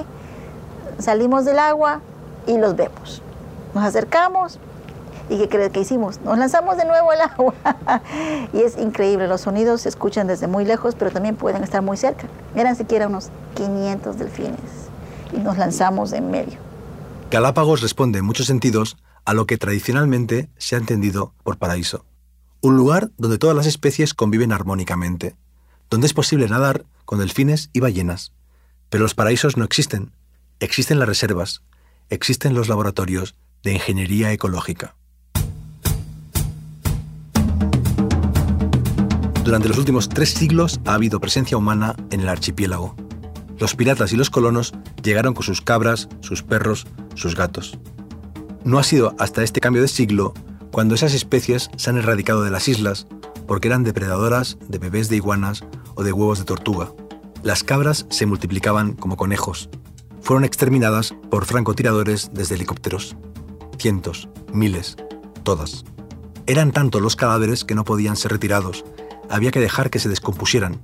[1.00, 2.00] Salimos del agua
[2.46, 3.20] y los vemos.
[3.74, 4.61] Nos acercamos
[5.29, 6.20] y ¿qué crees que hicimos?
[6.20, 7.55] Nos lanzamos de nuevo al agua.
[8.53, 11.96] y es increíble, los sonidos se escuchan desde muy lejos, pero también pueden estar muy
[11.96, 12.29] cerca.
[12.55, 14.61] Eran siquiera unos 500 delfines
[15.33, 16.59] y nos lanzamos en medio.
[17.33, 22.04] Galápagos responde en muchos sentidos a lo que tradicionalmente se ha entendido por paraíso.
[22.60, 25.37] Un lugar donde todas las especies conviven armónicamente,
[25.90, 28.32] donde es posible nadar con delfines y ballenas.
[28.88, 30.12] Pero los paraísos no existen,
[30.60, 31.62] existen las reservas,
[32.10, 34.94] existen los laboratorios de ingeniería ecológica.
[39.44, 42.96] Durante los últimos tres siglos ha habido presencia humana en el archipiélago.
[43.58, 47.78] Los piratas y los colonos llegaron con sus cabras, sus perros, sus gatos.
[48.64, 50.33] No ha sido hasta este cambio de siglo
[50.70, 53.07] cuando esas especies se han erradicado de las islas
[53.46, 56.90] porque eran depredadoras de bebés de iguanas o de huevos de tortuga.
[57.42, 59.68] Las cabras se multiplicaban como conejos.
[60.22, 63.16] Fueron exterminadas por francotiradores desde helicópteros.
[63.79, 64.96] Cientos, miles,
[65.42, 65.85] todas.
[66.46, 68.87] Eran tantos los cadáveres que no podían ser retirados.
[69.29, 70.81] Había que dejar que se descompusieran.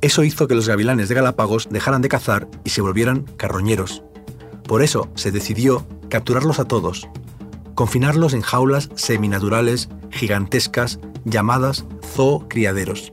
[0.00, 4.02] Eso hizo que los gavilanes de Galápagos dejaran de cazar y se volvieran carroñeros.
[4.66, 7.08] Por eso se decidió capturarlos a todos,
[7.74, 13.12] confinarlos en jaulas seminaturales gigantescas llamadas zoocriaderos.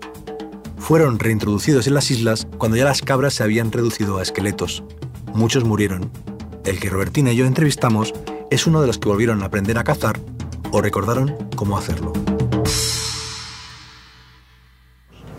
[0.77, 4.83] Fueron reintroducidos en las islas cuando ya las cabras se habían reducido a esqueletos.
[5.33, 6.11] Muchos murieron.
[6.65, 8.13] El que Robertina y yo entrevistamos
[8.51, 10.19] es uno de los que volvieron a aprender a cazar
[10.71, 12.13] o recordaron cómo hacerlo.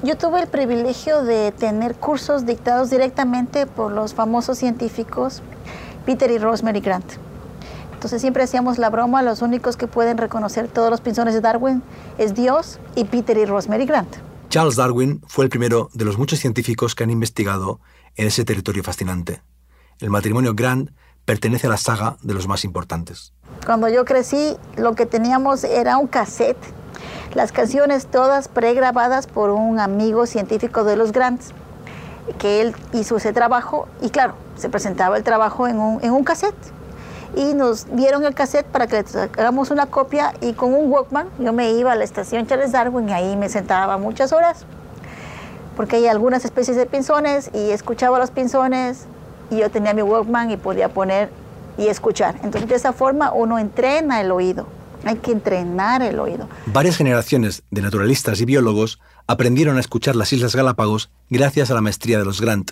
[0.02, 5.42] Yo tuve el privilegio de tener cursos dictados directamente por los famosos científicos
[6.04, 7.23] Peter y Rosemary Grant.
[8.04, 11.82] Entonces siempre hacíamos la broma, los únicos que pueden reconocer todos los pinzones de Darwin
[12.18, 14.16] es Dios y Peter y Rosemary Grant.
[14.50, 17.80] Charles Darwin fue el primero de los muchos científicos que han investigado
[18.16, 19.40] en ese territorio fascinante.
[20.00, 20.90] El matrimonio Grant
[21.24, 23.32] pertenece a la saga de los más importantes.
[23.64, 26.58] Cuando yo crecí, lo que teníamos era un cassette,
[27.32, 31.54] las canciones todas pregrabadas por un amigo científico de los Grants,
[32.38, 36.22] que él hizo ese trabajo y claro, se presentaba el trabajo en un, en un
[36.22, 36.54] cassette.
[37.36, 39.04] Y nos dieron el cassette para que
[39.36, 43.08] hagamos una copia y con un Walkman yo me iba a la estación Charles Darwin
[43.08, 44.64] y ahí me sentaba muchas horas
[45.76, 49.06] porque hay algunas especies de pinzones y escuchaba los pinzones
[49.50, 51.30] y yo tenía mi Walkman y podía poner
[51.76, 52.36] y escuchar.
[52.42, 54.66] Entonces de esa forma uno entrena el oído.
[55.04, 56.48] Hay que entrenar el oído.
[56.66, 61.80] Varias generaciones de naturalistas y biólogos aprendieron a escuchar las Islas Galápagos gracias a la
[61.80, 62.70] maestría de los Grant.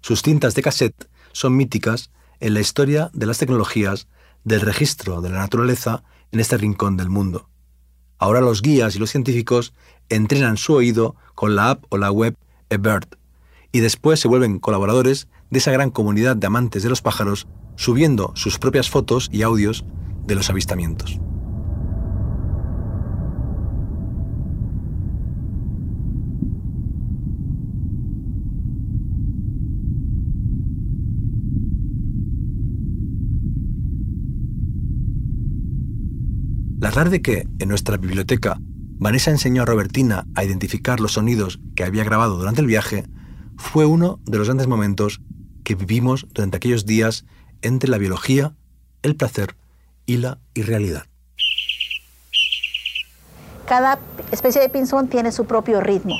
[0.00, 2.10] Sus cintas de cassette son míticas
[2.42, 4.08] en la historia de las tecnologías
[4.42, 6.02] del registro de la naturaleza
[6.32, 7.48] en este rincón del mundo.
[8.18, 9.72] Ahora los guías y los científicos
[10.08, 12.36] entrenan su oído con la app o la web
[12.68, 13.06] eBird
[13.70, 18.32] y después se vuelven colaboradores de esa gran comunidad de amantes de los pájaros subiendo
[18.34, 19.84] sus propias fotos y audios
[20.26, 21.20] de los avistamientos.
[36.82, 41.84] La tarde que, en nuestra biblioteca, Vanessa enseñó a Robertina a identificar los sonidos que
[41.84, 43.04] había grabado durante el viaje,
[43.56, 45.20] fue uno de los grandes momentos
[45.62, 47.24] que vivimos durante aquellos días
[47.62, 48.56] entre la biología,
[49.02, 49.54] el placer
[50.06, 51.04] y la irrealidad.
[53.68, 54.00] Cada
[54.32, 56.16] especie de pinzón tiene su propio ritmo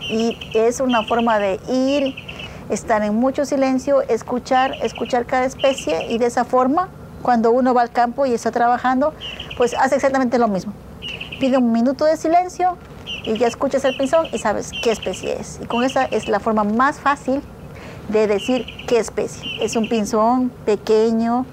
[0.00, 2.14] y es una forma de ir,
[2.68, 6.90] estar en mucho silencio, escuchar, escuchar cada especie y de esa forma,
[7.26, 9.12] cuando uno va al campo y está trabajando,
[9.56, 10.72] pues hace exactamente lo mismo.
[11.40, 12.78] Pide un minuto de silencio
[13.24, 15.58] y ya escuchas el pinzón y sabes qué especie es.
[15.60, 17.42] Y con esa es la forma más fácil
[18.10, 19.42] de decir qué especie.
[19.60, 21.46] Es un pinzón pequeño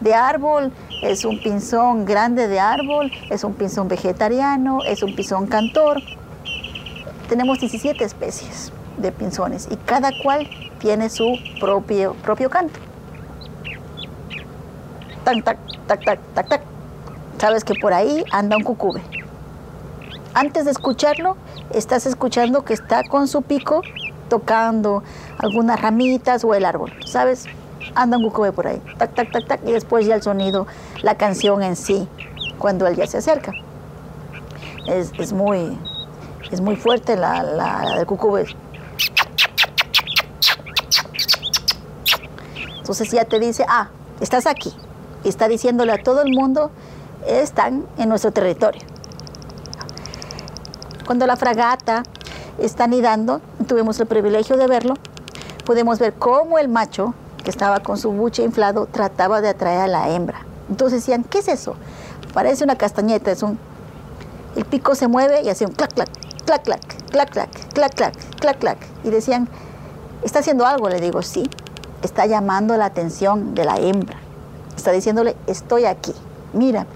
[0.00, 0.72] de árbol,
[1.02, 6.00] es un pinzón grande de árbol, es un pinzón vegetariano, es un pinzón cantor.
[7.28, 10.48] Tenemos 17 especies de pinzones y cada cual
[10.78, 12.91] tiene su propio, propio canto.
[15.24, 16.62] Tac, tac, tac, tac, tac, tac.
[17.38, 19.02] Sabes que por ahí anda un cucube.
[20.34, 21.36] Antes de escucharlo,
[21.70, 23.82] estás escuchando que está con su pico
[24.28, 25.02] tocando
[25.38, 27.44] algunas ramitas o el árbol, ¿sabes?
[27.94, 30.66] Anda un cucube por ahí, tac, tac, tac, tac, y después ya el sonido,
[31.02, 32.08] la canción en sí,
[32.58, 33.52] cuando él ya se acerca.
[34.86, 35.78] Es, muy,
[36.50, 38.46] es muy fuerte la, la, del cucube.
[42.78, 44.74] Entonces ya te dice, ah, estás aquí.
[45.24, 46.70] Está diciéndole a todo el mundo,
[47.26, 48.82] están en nuestro territorio.
[51.06, 52.02] Cuando la fragata
[52.58, 54.94] está nidando, tuvimos el privilegio de verlo,
[55.64, 59.86] podemos ver cómo el macho, que estaba con su buche inflado, trataba de atraer a
[59.88, 60.46] la hembra.
[60.68, 61.74] Entonces decían, ¿qué es eso?
[62.32, 63.58] Parece una castañeta, es un...
[64.56, 66.08] El pico se mueve y hace un clac, clac,
[66.44, 66.80] clac, clac,
[67.10, 68.78] clac, clac, clac, clac, clac, clac.
[69.04, 69.48] Y decían,
[70.22, 70.88] ¿está haciendo algo?
[70.88, 71.48] Le digo, sí,
[72.02, 74.21] está llamando la atención de la hembra.
[74.82, 76.12] Está diciéndole, estoy aquí,
[76.54, 76.88] mírame,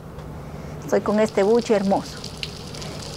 [0.82, 2.18] estoy con este buche hermoso.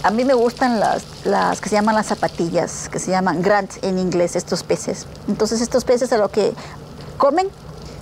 [0.04, 3.80] A mí me gustan las, las que se llaman las zapatillas, que se llaman grants
[3.82, 5.08] en inglés, estos peces.
[5.26, 6.54] Entonces estos peces a lo que
[7.18, 7.48] comen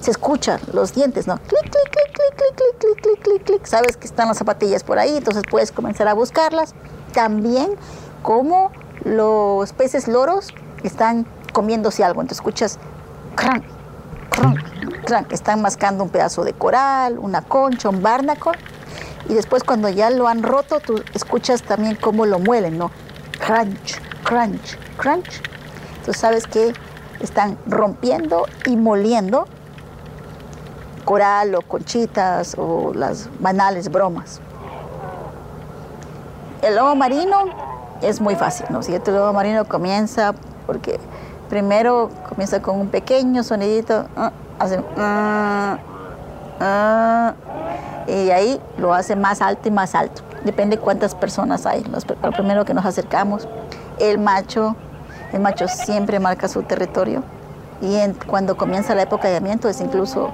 [0.03, 1.39] se escuchan los dientes, ¿no?
[1.39, 3.67] Clic, clic, clic, clic, clic, clic, clic, clic, clic, clic.
[3.67, 6.75] Sabes que están las zapatillas por ahí, entonces puedes comenzar a buscarlas.
[7.15, 7.77] También
[8.23, 8.73] como
[9.05, 10.49] los peces loros
[10.83, 12.79] están comiéndose algo, entonces escuchas
[13.37, 13.65] crank,
[14.29, 14.78] crank.
[15.31, 18.53] Están mascando un pedazo de coral, una concha, un barnacle
[19.29, 22.91] y después cuando ya lo han roto, tú escuchas también cómo lo muelen, ¿no?
[23.47, 25.43] Crunch, crunch, crunch.
[26.05, 26.73] Tú sabes que
[27.21, 29.47] están rompiendo y moliendo
[31.05, 34.41] coral o conchitas o las banales bromas.
[36.61, 37.45] El lobo marino
[38.03, 38.83] es muy fácil, ¿no?
[38.83, 40.35] Si el lobo marino comienza
[40.67, 41.01] porque
[41.49, 45.77] primero comienza con un pequeño sonidito, uh, hace uh,
[46.61, 47.33] uh,
[48.11, 50.23] y ahí lo hace más alto y más alto.
[50.45, 51.85] Depende cuántas personas hay.
[51.85, 53.49] Los, lo primero que nos acercamos,
[53.99, 54.77] el macho,
[55.33, 57.23] el macho siempre marca su territorio
[57.81, 60.31] y cuando comienza la época de amiento es incluso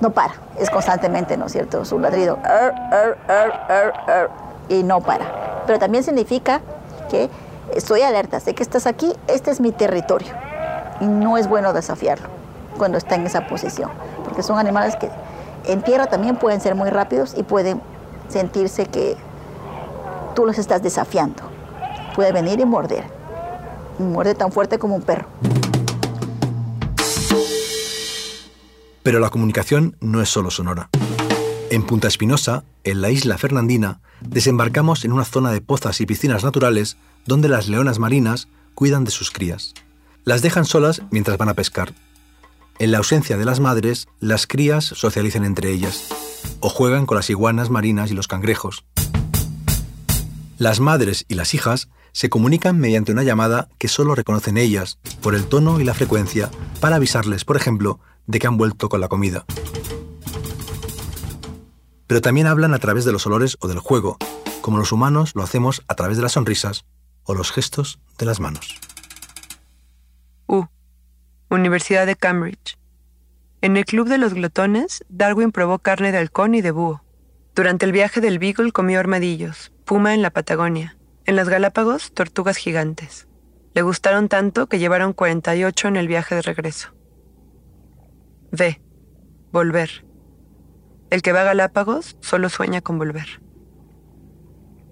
[0.00, 1.84] no para, es constantemente, ¿no es cierto?
[1.84, 3.18] Su ladrido er, er,
[4.08, 4.30] er,
[4.68, 5.64] y no para.
[5.66, 6.60] Pero también significa
[7.10, 7.28] que
[7.74, 10.34] estoy alerta, sé que estás aquí, este es mi territorio.
[11.00, 12.37] Y no es bueno desafiarlo
[12.78, 13.90] cuando está en esa posición,
[14.24, 15.10] porque son animales que
[15.66, 17.82] en tierra también pueden ser muy rápidos y pueden
[18.28, 19.16] sentirse que
[20.34, 21.42] tú los estás desafiando.
[22.14, 23.04] Puede venir y morder.
[23.98, 25.26] Y muerde tan fuerte como un perro.
[29.02, 30.90] Pero la comunicación no es solo sonora.
[31.70, 36.44] En Punta Espinosa, en la isla Fernandina, desembarcamos en una zona de pozas y piscinas
[36.44, 39.74] naturales donde las leonas marinas cuidan de sus crías.
[40.24, 41.92] Las dejan solas mientras van a pescar.
[42.78, 46.08] En la ausencia de las madres, las crías socializan entre ellas
[46.60, 48.84] o juegan con las iguanas marinas y los cangrejos.
[50.58, 55.34] Las madres y las hijas se comunican mediante una llamada que solo reconocen ellas por
[55.34, 56.50] el tono y la frecuencia
[56.80, 59.44] para avisarles, por ejemplo, de que han vuelto con la comida
[62.08, 64.16] pero también hablan a través de los olores o del juego,
[64.62, 66.84] como los humanos lo hacemos a través de las sonrisas
[67.22, 68.80] o los gestos de las manos.
[70.46, 70.64] U.
[71.50, 72.78] Universidad de Cambridge.
[73.62, 77.02] En el Club de los Glotones, Darwin probó carne de halcón y de búho.
[77.54, 80.98] Durante el viaje del Beagle comió armadillos, puma en la Patagonia.
[81.24, 83.28] En las Galápagos, tortugas gigantes.
[83.72, 86.90] Le gustaron tanto que llevaron 48 en el viaje de regreso.
[88.52, 88.82] V.
[89.50, 90.04] Volver.
[91.08, 93.40] El que va a Galápagos solo sueña con volver.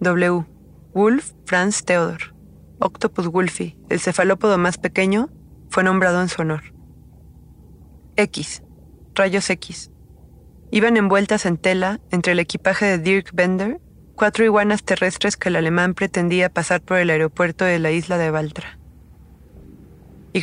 [0.00, 0.46] W.
[0.94, 2.34] Wolf Franz Theodor.
[2.78, 5.30] Octopus wolfi, el cefalópodo más pequeño,
[5.68, 6.62] fue nombrado en su honor.
[8.16, 8.62] X.
[9.14, 9.90] Rayos X.
[10.70, 13.80] Iban envueltas en tela, entre el equipaje de Dirk Bender,
[14.14, 18.30] cuatro iguanas terrestres que el alemán pretendía pasar por el aeropuerto de la isla de
[18.30, 18.78] Valtra.
[20.32, 20.42] Y.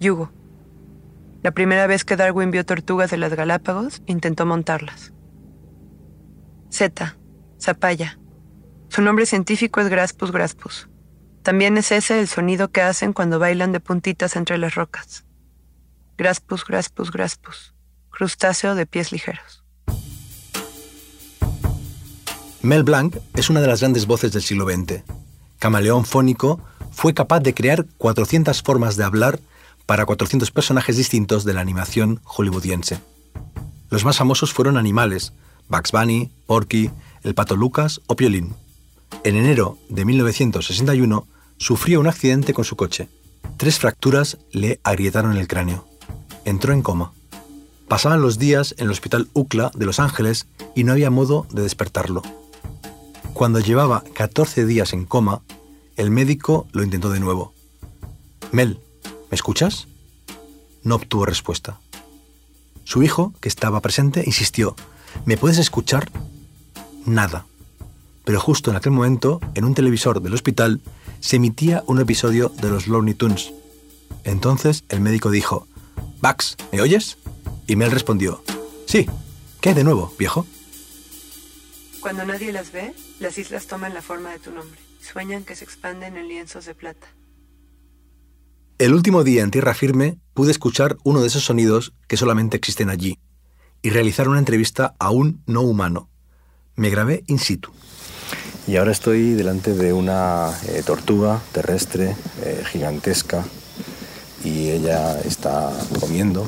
[0.00, 0.32] Yugo.
[1.42, 5.12] La primera vez que Darwin vio tortugas de las Galápagos, intentó montarlas.
[6.70, 7.16] Z.
[7.60, 8.18] Zapaya.
[8.88, 10.87] Su nombre científico es Graspus graspus.
[11.48, 15.24] También es ese el sonido que hacen cuando bailan de puntitas entre las rocas.
[16.18, 17.72] Graspus, graspus, graspus.
[18.10, 19.64] Crustáceo de pies ligeros.
[22.60, 25.02] Mel Blanc es una de las grandes voces del siglo XX.
[25.58, 26.60] Camaleón fónico,
[26.92, 29.40] fue capaz de crear 400 formas de hablar
[29.86, 33.00] para 400 personajes distintos de la animación hollywoodiense.
[33.88, 35.32] Los más famosos fueron animales,
[35.66, 36.90] Bugs Bunny, Porky,
[37.22, 38.54] el pato Lucas o Piolín.
[39.24, 41.26] En enero de 1961
[41.58, 43.08] sufrió un accidente con su coche.
[43.56, 45.86] Tres fracturas le agrietaron el cráneo.
[46.44, 47.12] Entró en coma.
[47.88, 51.62] Pasaban los días en el hospital UCLA de Los Ángeles y no había modo de
[51.62, 52.22] despertarlo.
[53.32, 55.42] Cuando llevaba 14 días en coma,
[55.96, 57.52] el médico lo intentó de nuevo.
[58.52, 58.80] Mel,
[59.30, 59.88] ¿Me escuchas?
[60.82, 61.80] No obtuvo respuesta.
[62.84, 64.74] Su hijo, que estaba presente, insistió,
[65.26, 66.10] ¿me puedes escuchar?
[67.04, 67.44] Nada.
[68.24, 70.80] Pero justo en aquel momento, en un televisor del hospital,
[71.20, 73.52] se emitía un episodio de los Looney Tunes.
[74.24, 75.66] Entonces el médico dijo,
[76.20, 77.18] Bax, ¿me oyes?
[77.66, 78.42] Y Mel respondió,
[78.86, 79.06] sí,
[79.60, 80.46] ¿qué de nuevo, viejo?
[82.00, 84.78] Cuando nadie las ve, las islas toman la forma de tu nombre.
[85.00, 87.06] Sueñan que se expanden en lienzos de plata.
[88.78, 92.90] El último día en tierra firme pude escuchar uno de esos sonidos que solamente existen
[92.90, 93.18] allí
[93.82, 96.08] y realizar una entrevista a un no humano.
[96.76, 97.72] Me grabé in situ.
[98.68, 102.14] Y ahora estoy delante de una eh, tortuga terrestre
[102.44, 103.42] eh, gigantesca
[104.44, 106.46] y ella está comiendo.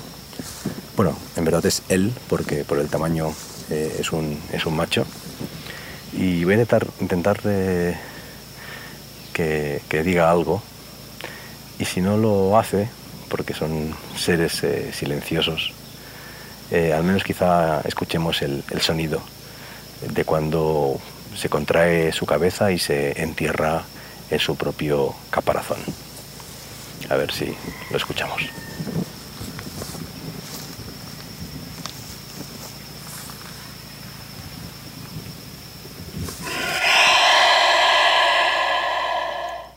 [0.97, 3.33] Bueno, en verdad es él, porque por el tamaño
[3.71, 5.07] eh, es, un, es un macho.
[6.13, 7.97] Y voy a intentar, intentar que,
[9.89, 10.63] que diga algo
[11.79, 12.91] y si no lo hace,
[13.31, 14.63] porque son seres
[14.93, 15.73] silenciosos,
[16.71, 19.23] al menos quizá escuchemos el, el, sonido
[20.13, 21.01] de cuando
[21.35, 23.85] se contrae su cabeza y se entierra
[24.31, 25.79] en su propio caparazón.
[27.09, 27.55] A ver si
[27.91, 28.43] lo escuchamos.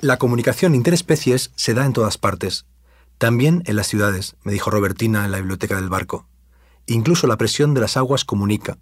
[0.01, 2.65] La comunicación interespecies se da en todas partes,
[3.17, 6.27] también en las ciudades, me dijo Robertina en la biblioteca del barco.
[6.87, 8.77] Incluso la presión de las aguas comunica,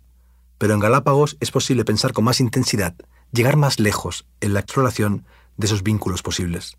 [0.62, 2.94] pero en Galápagos es posible pensar con más intensidad,
[3.32, 5.26] llegar más lejos en la exploración
[5.58, 6.78] de esos vínculos posibles.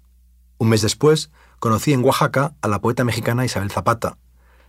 [0.56, 4.18] Un mes después, conocí en Oaxaca a la poeta mexicana Isabel Zapata.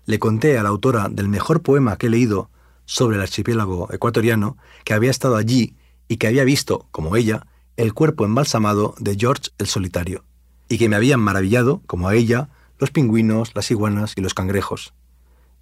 [0.07, 2.49] Le conté a la autora del mejor poema que he leído
[2.85, 5.75] sobre el archipiélago ecuatoriano que había estado allí
[6.07, 7.45] y que había visto, como ella,
[7.77, 10.23] el cuerpo embalsamado de George el Solitario,
[10.69, 12.49] y que me habían maravillado, como a ella,
[12.79, 14.95] los pingüinos, las iguanas y los cangrejos.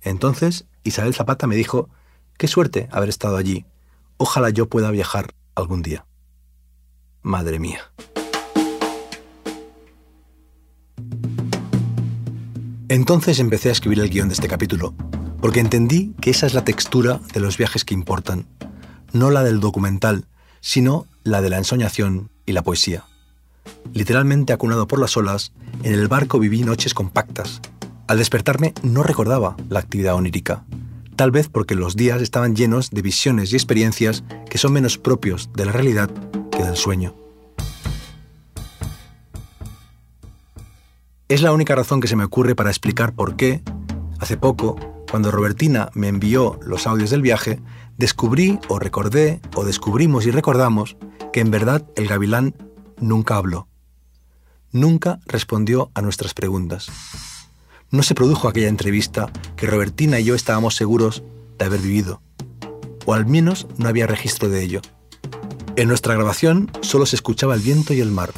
[0.02, 1.90] Entonces Isabel Zapata me dijo,
[2.38, 3.66] Qué suerte haber estado allí.
[4.18, 6.06] Ojalá yo pueda viajar algún día.
[7.22, 7.92] Madre mía.
[12.92, 14.94] Entonces empecé a escribir el guion de este capítulo,
[15.40, 18.48] porque entendí que esa es la textura de los viajes que importan,
[19.14, 20.26] no la del documental,
[20.60, 23.06] sino la de la ensoñación y la poesía.
[23.94, 25.54] Literalmente acunado por las olas,
[25.84, 27.62] en el barco viví noches compactas.
[28.08, 30.66] Al despertarme no recordaba la actividad onírica,
[31.16, 35.50] tal vez porque los días estaban llenos de visiones y experiencias que son menos propios
[35.54, 36.10] de la realidad
[36.52, 37.16] que del sueño.
[41.28, 43.62] Es la única razón que se me ocurre para explicar por qué,
[44.20, 44.76] hace poco,
[45.10, 47.62] cuando Robertina me envió los audios del viaje,
[47.98, 50.98] descubrí o recordé o descubrimos y recordamos
[51.32, 52.56] que en verdad el gavilán
[53.00, 53.68] nunca habló.
[54.72, 56.90] Nunca respondió a nuestras preguntas.
[57.92, 59.30] No se produjo aquella entrevista
[59.62, 61.22] que Robertina y yo estábamos seguros
[61.60, 62.24] de haber vivido.
[63.06, 64.82] O al menos no había registro de ello.
[65.76, 68.32] En nuestra grabación solo se escuchaba el viento y el mar.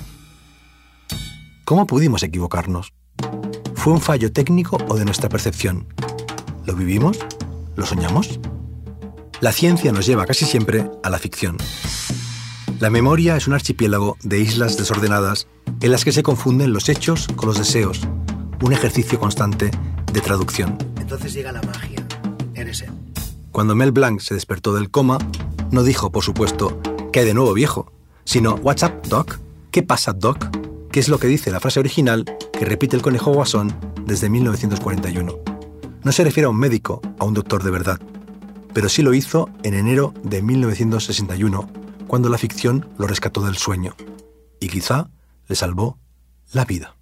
[1.64, 2.92] ¿Cómo pudimos equivocarnos?
[3.74, 5.88] ¿Fue un fallo técnico o de nuestra percepción?
[6.66, 7.18] ¿Lo vivimos?
[7.78, 8.42] ¿Lo soñamos?
[9.40, 11.56] La ciencia nos lleva casi siempre a la ficción.
[12.82, 15.48] La memoria es un archipiélago de islas desordenadas
[15.80, 18.02] en las que se confunden los hechos con los deseos,
[18.62, 19.72] un ejercicio constante
[20.12, 20.93] de traducción.
[21.14, 22.08] Entonces llega la magia,
[22.56, 22.84] eres
[23.52, 25.20] Cuando Mel Blanc se despertó del coma,
[25.70, 27.92] no dijo, por supuesto, que hay de nuevo viejo,
[28.24, 29.38] sino What's Doc?
[29.70, 30.48] ¿Qué pasa, Doc?
[30.92, 33.76] ¿Qué es lo que dice la frase original que repite el conejo guasón
[34.08, 35.38] desde 1941.
[36.04, 38.00] No se refiere a un médico, a un doctor de verdad,
[38.74, 41.70] pero sí lo hizo en enero de 1961
[42.08, 43.96] cuando la ficción lo rescató del sueño
[44.60, 45.12] y quizá
[45.48, 46.00] le salvó
[46.54, 46.96] la vida.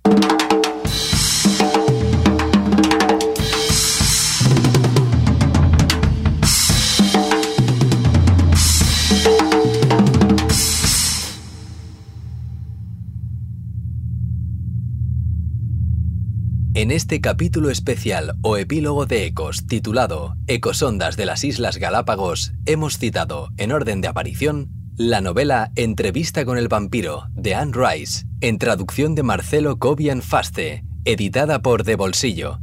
[16.91, 22.97] En este capítulo especial o epílogo de Ecos titulado Ecosondas de las Islas Galápagos, hemos
[22.97, 24.67] citado, en orden de aparición,
[24.97, 30.83] la novela Entrevista con el vampiro de Anne Rice, en traducción de Marcelo Cobian Faste,
[31.05, 32.59] editada por De Bolsillo.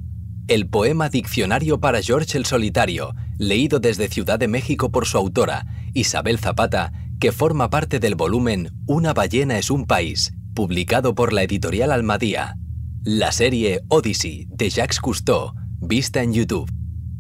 [0.47, 5.65] El poema Diccionario para George el Solitario, leído desde Ciudad de México por su autora,
[5.95, 11.45] Isabel Zapata, que forma parte del volumen Una ballena es un país, publicado por la
[11.45, 12.59] editorial Almadía.
[13.05, 16.71] La serie Odyssey de Jacques Cousteau, vista en YouTube.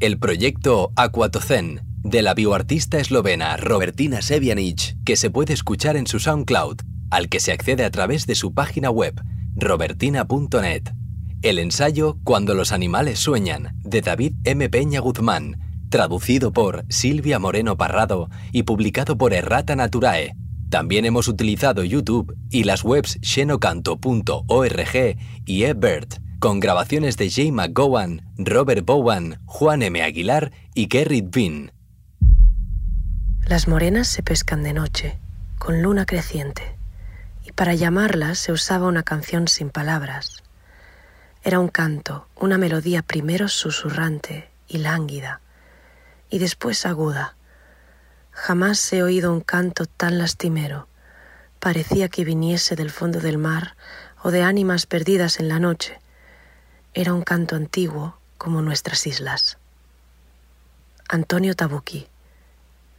[0.00, 6.18] El proyecto Aquatocen, de la bioartista eslovena Robertina Sevianic, que se puede escuchar en su
[6.18, 6.78] SoundCloud,
[7.10, 9.22] al que se accede a través de su página web,
[9.54, 10.82] robertina.net.
[11.42, 14.68] El ensayo Cuando los animales sueñan, de David M.
[14.68, 20.34] Peña Guzmán, traducido por Silvia Moreno Parrado y publicado por Errata Naturae.
[20.70, 25.16] También hemos utilizado YouTube y las webs xenocanto.org
[25.46, 26.08] y eBird,
[26.38, 30.02] con grabaciones de Jay McGowan, Robert Bowen, Juan M.
[30.02, 31.72] Aguilar y Kerry Bean.
[33.46, 35.18] Las morenas se pescan de noche,
[35.58, 36.76] con luna creciente,
[37.46, 40.42] y para llamarlas se usaba una canción sin palabras.
[41.42, 45.40] Era un canto, una melodía primero susurrante y lánguida,
[46.28, 47.37] y después aguda.
[48.40, 50.86] Jamás he oído un canto tan lastimero.
[51.58, 53.74] Parecía que viniese del fondo del mar
[54.22, 55.98] o de ánimas perdidas en la noche.
[56.94, 59.58] Era un canto antiguo como nuestras islas.
[61.08, 62.06] Antonio Tabucchi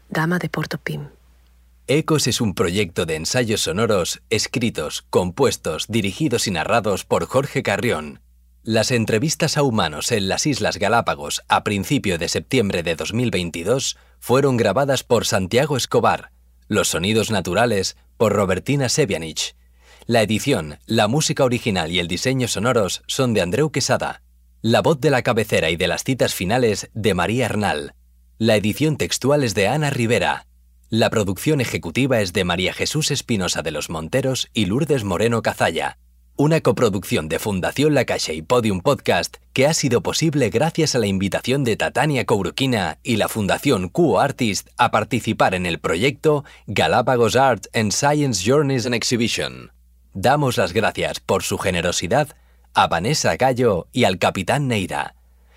[0.09, 1.07] Dama de Porto Pim.
[1.87, 8.19] Ecos es un proyecto de ensayos sonoros escritos, compuestos, dirigidos y narrados por Jorge Carrión.
[8.63, 14.57] Las entrevistas a humanos en las Islas Galápagos a principio de septiembre de 2022 fueron
[14.57, 16.31] grabadas por Santiago Escobar,
[16.67, 19.55] los sonidos naturales por Robertina Sevianich.
[20.07, 24.23] La edición, la música original y el diseño sonoros son de Andreu Quesada.
[24.61, 27.93] La voz de la cabecera y de las citas finales de María Hernal.
[28.39, 30.47] La edición textual es de Ana Rivera.
[30.89, 35.97] La producción ejecutiva es de María Jesús Espinosa de los Monteros y Lourdes Moreno Cazalla.
[36.41, 40.99] Una coproducción de Fundación La Caixa y Podium Podcast que ha sido posible gracias a
[40.99, 46.45] la invitación de Tatania Kouruquina y la Fundación Q Artist a participar en el proyecto
[46.65, 49.73] Galápagos Art and Science Journeys and Exhibition.
[50.13, 52.29] Damos las gracias por su generosidad
[52.73, 55.15] a Vanessa Gallo y al Capitán Neira.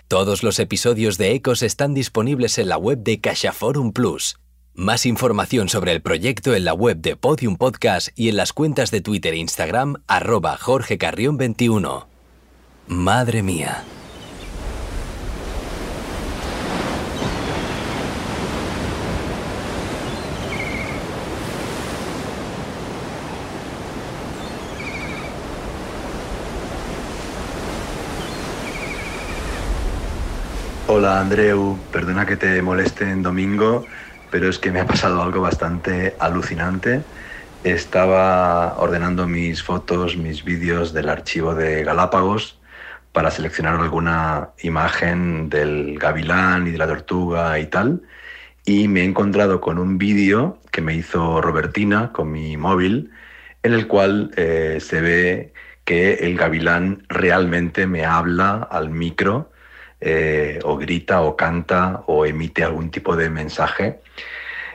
[0.08, 4.36] Todos los episodios de Ecos están disponibles en la web de CaixaForum Plus.
[4.74, 8.90] Más información sobre el proyecto en la web de Podium Podcast y en las cuentas
[8.90, 12.06] de Twitter e Instagram arroba Jorge Carrión 21.
[12.86, 13.84] Madre mía.
[30.94, 33.86] Hola Andreu, perdona que te moleste en domingo,
[34.32, 37.02] pero es que me ha pasado algo bastante alucinante.
[37.64, 42.58] Estaba ordenando mis fotos, mis vídeos del archivo de Galápagos
[43.12, 48.00] para seleccionar alguna imagen del gavilán y de la tortuga y tal.
[48.64, 53.10] Y me he encontrado con un vídeo que me hizo Robertina con mi móvil,
[53.62, 55.52] en el cual eh, se ve
[55.84, 59.51] que el gavilán realmente me habla al micro
[60.04, 64.00] eh, o grita o canta o emite algún tipo de mensaje.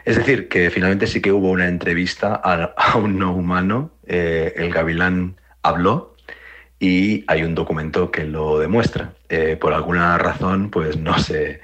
[0.05, 4.71] Es decir, que finalmente sí que hubo una entrevista a, un no humano, eh, el
[4.71, 6.15] gavilán habló
[6.79, 9.15] y hay un documento que lo demuestra.
[9.27, 11.59] Eh, por alguna razón, pues no se,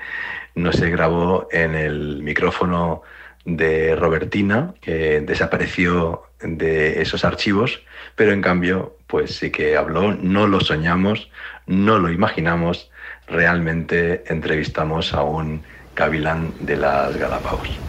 [0.55, 3.03] no se grabó en el micrófono
[3.45, 7.81] de Robertina, que desapareció de esos archivos,
[8.15, 11.29] pero en cambio, pues sí que habló, no lo soñamos,
[11.65, 12.91] no lo imaginamos,
[13.33, 15.65] realmente entrevistamos a un
[15.95, 17.83] gavilán de las Galápagos.